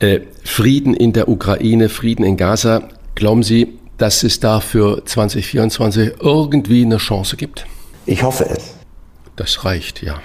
Äh, 0.00 0.20
Frieden 0.44 0.94
in 0.94 1.12
der 1.12 1.28
Ukraine, 1.28 1.88
Frieden 1.88 2.24
in 2.24 2.36
Gaza. 2.36 2.88
Glauben 3.14 3.42
Sie, 3.42 3.78
dass 3.98 4.22
es 4.22 4.40
da 4.40 4.60
für 4.60 5.04
2024 5.04 6.12
irgendwie 6.22 6.84
eine 6.84 6.98
Chance 6.98 7.36
gibt? 7.36 7.66
Ich 8.06 8.22
hoffe 8.22 8.44
es. 8.44 8.74
Das 9.36 9.64
reicht, 9.64 10.02
ja. 10.02 10.20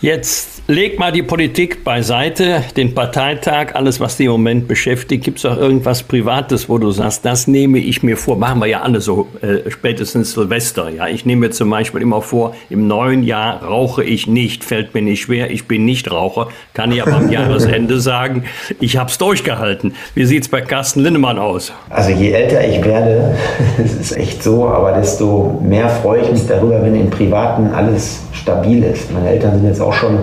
Jetzt 0.00 0.62
leg 0.68 0.96
mal 1.00 1.10
die 1.10 1.24
Politik 1.24 1.82
beiseite, 1.82 2.62
den 2.76 2.94
Parteitag, 2.94 3.74
alles, 3.74 3.98
was 3.98 4.16
dich 4.16 4.26
im 4.26 4.32
Moment 4.32 4.68
beschäftigt. 4.68 5.24
Gibt 5.24 5.38
es 5.38 5.44
auch 5.44 5.56
irgendwas 5.56 6.04
Privates, 6.04 6.68
wo 6.68 6.78
du 6.78 6.92
sagst, 6.92 7.24
das 7.24 7.48
nehme 7.48 7.78
ich 7.78 8.04
mir 8.04 8.16
vor? 8.16 8.36
Machen 8.36 8.60
wir 8.60 8.66
ja 8.66 8.82
alle 8.82 9.00
so, 9.00 9.26
äh, 9.42 9.68
spätestens 9.68 10.34
Silvester. 10.34 10.88
Ja, 10.90 11.08
ich 11.08 11.26
nehme 11.26 11.48
mir 11.48 11.50
zum 11.50 11.68
Beispiel 11.70 12.00
immer 12.00 12.22
vor, 12.22 12.54
im 12.70 12.86
neuen 12.86 13.24
Jahr 13.24 13.60
rauche 13.64 14.04
ich 14.04 14.28
nicht, 14.28 14.62
fällt 14.62 14.94
mir 14.94 15.02
nicht 15.02 15.22
schwer, 15.22 15.50
ich 15.50 15.66
bin 15.66 15.84
nicht 15.84 16.08
Raucher, 16.12 16.46
kann 16.74 16.92
ich 16.92 17.02
aber 17.02 17.14
am 17.14 17.32
Jahresende 17.32 17.98
sagen, 17.98 18.44
ich 18.78 18.98
habe 18.98 19.10
es 19.10 19.18
durchgehalten. 19.18 19.96
Wie 20.14 20.26
sieht 20.26 20.44
es 20.44 20.48
bei 20.48 20.60
Carsten 20.60 21.00
Linnemann 21.00 21.40
aus? 21.40 21.72
Also 21.90 22.10
je 22.10 22.30
älter 22.30 22.64
ich 22.68 22.84
werde, 22.84 23.36
es 23.84 23.94
ist 23.94 24.16
echt 24.16 24.44
so, 24.44 24.68
aber 24.68 24.92
desto 24.92 25.60
mehr 25.60 25.88
freue 25.88 26.22
ich 26.22 26.30
mich 26.30 26.46
darüber, 26.46 26.80
wenn 26.84 26.94
im 26.94 27.10
Privaten 27.10 27.66
alles 27.74 28.20
stabil 28.32 28.84
ist. 28.84 29.12
Meine 29.12 29.30
Eltern 29.30 29.56
sind 29.56 29.66
jetzt 29.66 29.80
auch 29.80 29.87
schon 29.92 30.18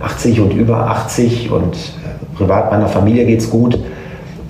80 0.00 0.40
und 0.40 0.52
über 0.52 0.88
80 0.88 1.50
und 1.50 1.74
äh, 1.74 2.36
privat 2.36 2.70
meiner 2.70 2.88
Familie 2.88 3.24
geht 3.24 3.40
es 3.40 3.50
gut. 3.50 3.78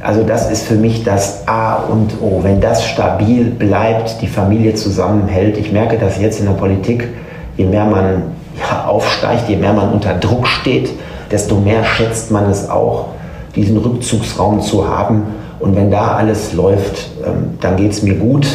Also 0.03 0.25
das 0.25 0.51
ist 0.51 0.67
für 0.67 0.75
mich 0.75 1.05
das 1.05 1.47
A 1.47 1.75
und 1.75 2.21
O. 2.21 2.41
Wenn 2.43 2.61
das 2.61 2.85
stabil 2.85 3.45
bleibt, 3.45 4.21
die 4.21 4.27
Familie 4.27 4.75
zusammenhält. 4.75 5.57
Ich 5.59 5.71
merke 5.71 5.97
das 5.97 6.21
jetzt 6.21 6.41
in 6.41 6.47
der 6.47 6.55
Politik, 6.55 7.09
je 7.57 7.67
mehr 7.67 7.85
man 7.85 8.23
ja, 8.59 8.87
aufsteigt, 8.87 9.49
je 9.49 9.57
mehr 9.57 9.73
man 9.73 9.93
unter 9.93 10.15
Druck 10.15 10.49
steht, 10.49 10.91
desto 11.31 11.55
mehr 11.55 11.85
schätzt 11.85 12.33
man 12.33 12.51
es 12.51 12.69
auch, 12.69 13.11
diesen 13.55 13.77
Rückzugsraum 13.77 14.61
zu 14.61 14.89
haben. 14.89 15.23
Und 15.61 15.77
wenn 15.77 15.93
da 15.93 16.17
alles 16.17 16.53
läuft, 16.53 17.11
ähm, 17.25 17.59
dann 17.61 17.77
geht 17.77 17.93
es 17.93 18.03
mir 18.03 18.15
gut. 18.15 18.47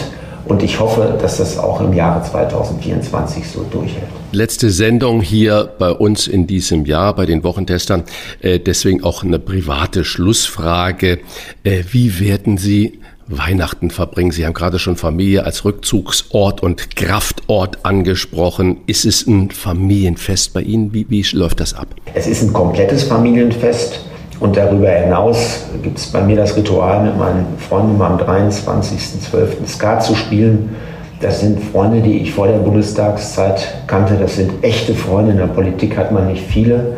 Und 0.46 0.64
ich 0.64 0.80
hoffe, 0.80 1.18
dass 1.22 1.38
das 1.38 1.58
auch 1.58 1.80
im 1.80 1.94
Jahre 1.94 2.24
2024 2.24 3.50
so 3.50 3.66
durchhält. 3.72 4.08
Letzte 4.34 4.72
Sendung 4.72 5.22
hier 5.22 5.70
bei 5.80 5.90
uns 5.90 6.28
in 6.28 6.48
diesem 6.48 6.86
Jahr 6.86 7.16
bei 7.16 7.26
den 7.26 7.46
Wochentestern. 7.46 8.04
Äh, 8.42 8.60
deswegen 8.60 9.02
auch 9.04 9.24
eine 9.24 9.40
private 9.40 10.04
Schlussfrage. 10.04 11.20
Äh, 11.64 11.84
wie 11.92 12.20
werden 12.20 12.58
Sie 12.58 13.00
Weihnachten 13.28 13.90
verbringen? 13.90 14.32
Sie 14.32 14.46
haben 14.46 14.54
gerade 14.54 14.80
schon 14.80 14.98
Familie 14.98 15.46
als 15.46 15.64
Rückzugsort 15.64 16.62
und 16.62 16.98
Kraftort 16.98 17.86
angesprochen. 17.86 18.82
Ist 18.86 19.06
es 19.06 19.26
ein 19.26 19.50
Familienfest 19.50 20.54
bei 20.54 20.62
Ihnen? 20.62 20.94
Wie, 20.94 21.10
wie 21.10 21.26
läuft 21.32 21.62
das 21.62 21.74
ab? 21.74 21.88
Es 22.14 22.28
ist 22.28 22.42
ein 22.42 22.52
komplettes 22.52 23.04
Familienfest. 23.04 24.02
Und 24.42 24.56
darüber 24.56 24.90
hinaus 24.90 25.62
gibt 25.82 25.98
es 25.98 26.08
bei 26.08 26.22
mir 26.22 26.36
das 26.36 26.56
Ritual, 26.56 27.04
mit 27.04 27.18
meinen 27.18 27.46
Freunden 27.58 28.00
am 28.02 28.18
23.12. 28.18 29.66
Skat 29.68 30.04
zu 30.04 30.16
spielen. 30.16 30.76
Das 31.20 31.40
sind 31.40 31.60
Freunde, 31.60 32.02
die 32.02 32.20
ich 32.20 32.34
vor 32.34 32.48
der 32.48 32.60
Bundestagszeit 32.60 33.74
kannte. 33.88 34.16
Das 34.20 34.36
sind 34.36 34.64
echte 34.64 34.94
Freunde. 34.94 35.32
In 35.32 35.38
der 35.38 35.48
Politik 35.48 35.98
hat 35.98 36.12
man 36.12 36.28
nicht 36.28 36.44
viele. 36.44 36.98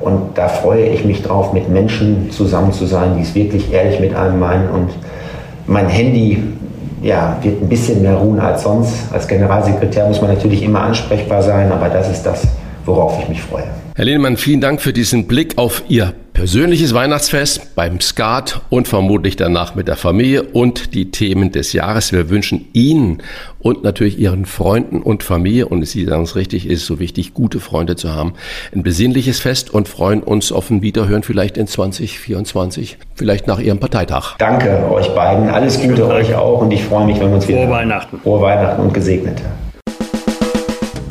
Und 0.00 0.38
da 0.38 0.48
freue 0.48 0.86
ich 0.86 1.04
mich 1.04 1.22
drauf, 1.22 1.52
mit 1.52 1.68
Menschen 1.68 2.30
zusammen 2.30 2.72
zu 2.72 2.86
sein, 2.86 3.16
die 3.16 3.22
es 3.22 3.34
wirklich 3.34 3.72
ehrlich 3.72 4.00
mit 4.00 4.14
einem 4.14 4.38
meinen. 4.38 4.70
Und 4.70 4.90
mein 5.66 5.88
Handy 5.88 6.42
ja, 7.02 7.36
wird 7.42 7.60
ein 7.62 7.68
bisschen 7.68 8.02
mehr 8.02 8.14
ruhen 8.14 8.40
als 8.40 8.62
sonst. 8.62 8.94
Als 9.12 9.28
Generalsekretär 9.28 10.06
muss 10.06 10.20
man 10.20 10.32
natürlich 10.32 10.62
immer 10.62 10.80
ansprechbar 10.80 11.42
sein, 11.42 11.70
aber 11.70 11.88
das 11.88 12.08
ist 12.10 12.24
das, 12.24 12.44
worauf 12.86 13.18
ich 13.20 13.28
mich 13.28 13.42
freue. 13.42 13.64
Herr 13.98 14.04
Lehmann, 14.04 14.36
vielen 14.36 14.60
Dank 14.60 14.80
für 14.80 14.92
diesen 14.92 15.26
Blick 15.26 15.58
auf 15.58 15.82
Ihr 15.88 16.14
persönliches 16.32 16.94
Weihnachtsfest 16.94 17.74
beim 17.74 18.00
Skat 18.00 18.60
und 18.70 18.86
vermutlich 18.86 19.34
danach 19.34 19.74
mit 19.74 19.88
der 19.88 19.96
Familie 19.96 20.44
und 20.44 20.94
die 20.94 21.10
Themen 21.10 21.50
des 21.50 21.72
Jahres. 21.72 22.12
Wir 22.12 22.30
wünschen 22.30 22.68
Ihnen 22.74 23.24
und 23.58 23.82
natürlich 23.82 24.16
Ihren 24.16 24.44
Freunden 24.44 25.02
und 25.02 25.24
Familie, 25.24 25.66
und 25.66 25.84
Sie 25.84 26.04
sagen 26.04 26.22
es 26.22 26.36
richtig, 26.36 26.68
ist 26.68 26.86
so 26.86 27.00
wichtig, 27.00 27.34
gute 27.34 27.58
Freunde 27.58 27.96
zu 27.96 28.14
haben, 28.14 28.34
ein 28.72 28.84
besinnliches 28.84 29.40
Fest 29.40 29.74
und 29.74 29.88
freuen 29.88 30.22
uns 30.22 30.52
auf 30.52 30.70
ein 30.70 30.80
Wiederhören 30.80 31.24
vielleicht 31.24 31.58
in 31.58 31.66
2024, 31.66 32.98
vielleicht 33.16 33.48
nach 33.48 33.58
Ihrem 33.58 33.80
Parteitag. 33.80 34.36
Danke 34.38 34.88
euch 34.92 35.08
beiden, 35.08 35.48
alles 35.48 35.80
Gute 35.80 36.06
euch 36.06 36.36
auch 36.36 36.62
und 36.62 36.70
ich 36.70 36.84
freue 36.84 37.04
mich, 37.04 37.18
wenn 37.18 37.30
wir 37.30 37.34
uns 37.34 37.48
wieder. 37.48 37.62
Frohe 37.62 37.70
Weihnachten. 37.70 38.20
Frohe 38.20 38.42
Weihnachten 38.42 38.80
und 38.80 38.94
gesegnete. 38.94 39.42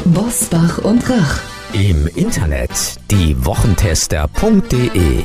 Bosbach 0.06 0.78
und 0.86 1.10
Rach. 1.10 1.57
Im 1.74 2.08
Internet 2.16 2.70
diewochentester.de 3.12 5.24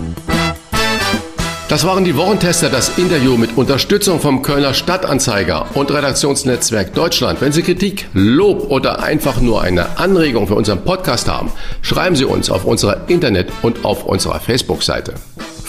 Das 1.69 1.87
waren 1.87 2.05
die 2.05 2.17
Wochentester, 2.17 2.69
das 2.69 2.99
Interview 2.99 3.37
mit 3.37 3.57
Unterstützung 3.57 4.19
vom 4.21 4.43
Kölner 4.43 4.75
Stadtanzeiger 4.75 5.67
und 5.75 5.93
Redaktionsnetzwerk 5.93 6.95
Deutschland. 6.95 7.41
Wenn 7.41 7.53
Sie 7.53 7.63
Kritik, 7.63 8.09
Lob 8.13 8.69
oder 8.71 9.05
einfach 9.05 9.41
nur 9.41 9.63
eine 9.63 9.99
Anregung 9.99 10.49
für 10.49 10.57
unseren 10.57 10.83
Podcast 10.85 11.29
haben, 11.29 11.53
schreiben 11.81 12.17
Sie 12.17 12.25
uns 12.25 12.51
auf 12.51 12.65
unserer 12.65 13.09
Internet- 13.09 13.53
und 13.63 13.85
auf 13.85 14.05
unserer 14.05 14.41
Facebook-Seite. 14.41 15.15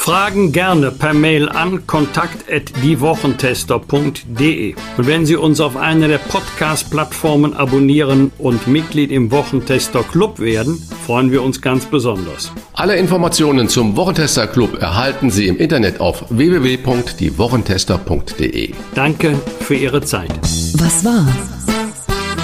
Fragen 0.03 0.51
gerne 0.51 0.91
per 0.91 1.13
Mail 1.13 1.47
an 1.47 1.87
kontakt@diewochentester.de. 1.87 4.75
Und 4.97 5.07
wenn 5.07 5.25
Sie 5.25 5.37
uns 5.37 5.61
auf 5.61 5.77
einer 5.77 6.09
der 6.09 6.17
Podcast-Plattformen 6.17 7.53
abonnieren 7.53 8.33
und 8.37 8.67
Mitglied 8.67 9.11
im 9.11 9.31
Wochentester 9.31 10.03
Club 10.03 10.39
werden, 10.39 10.77
freuen 11.05 11.31
wir 11.31 11.41
uns 11.41 11.61
ganz 11.61 11.85
besonders. 11.85 12.51
Alle 12.73 12.97
Informationen 12.97 13.69
zum 13.69 13.95
Wochentester 13.95 14.45
Club 14.45 14.81
erhalten 14.81 15.31
Sie 15.31 15.47
im 15.47 15.55
Internet 15.55 16.01
auf 16.01 16.25
www.diewochentester.de. 16.27 18.73
Danke 18.95 19.39
für 19.61 19.75
Ihre 19.75 20.01
Zeit. 20.01 20.33
Was 20.79 21.05
war? 21.05 21.25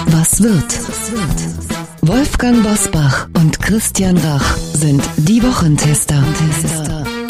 Was 0.06 0.42
wird? 0.42 0.80
Wolfgang 2.00 2.62
Bosbach 2.62 3.28
und 3.36 3.60
Christian 3.60 4.16
Rach 4.16 4.56
sind 4.56 5.02
die 5.18 5.42
Wochentester. 5.42 6.24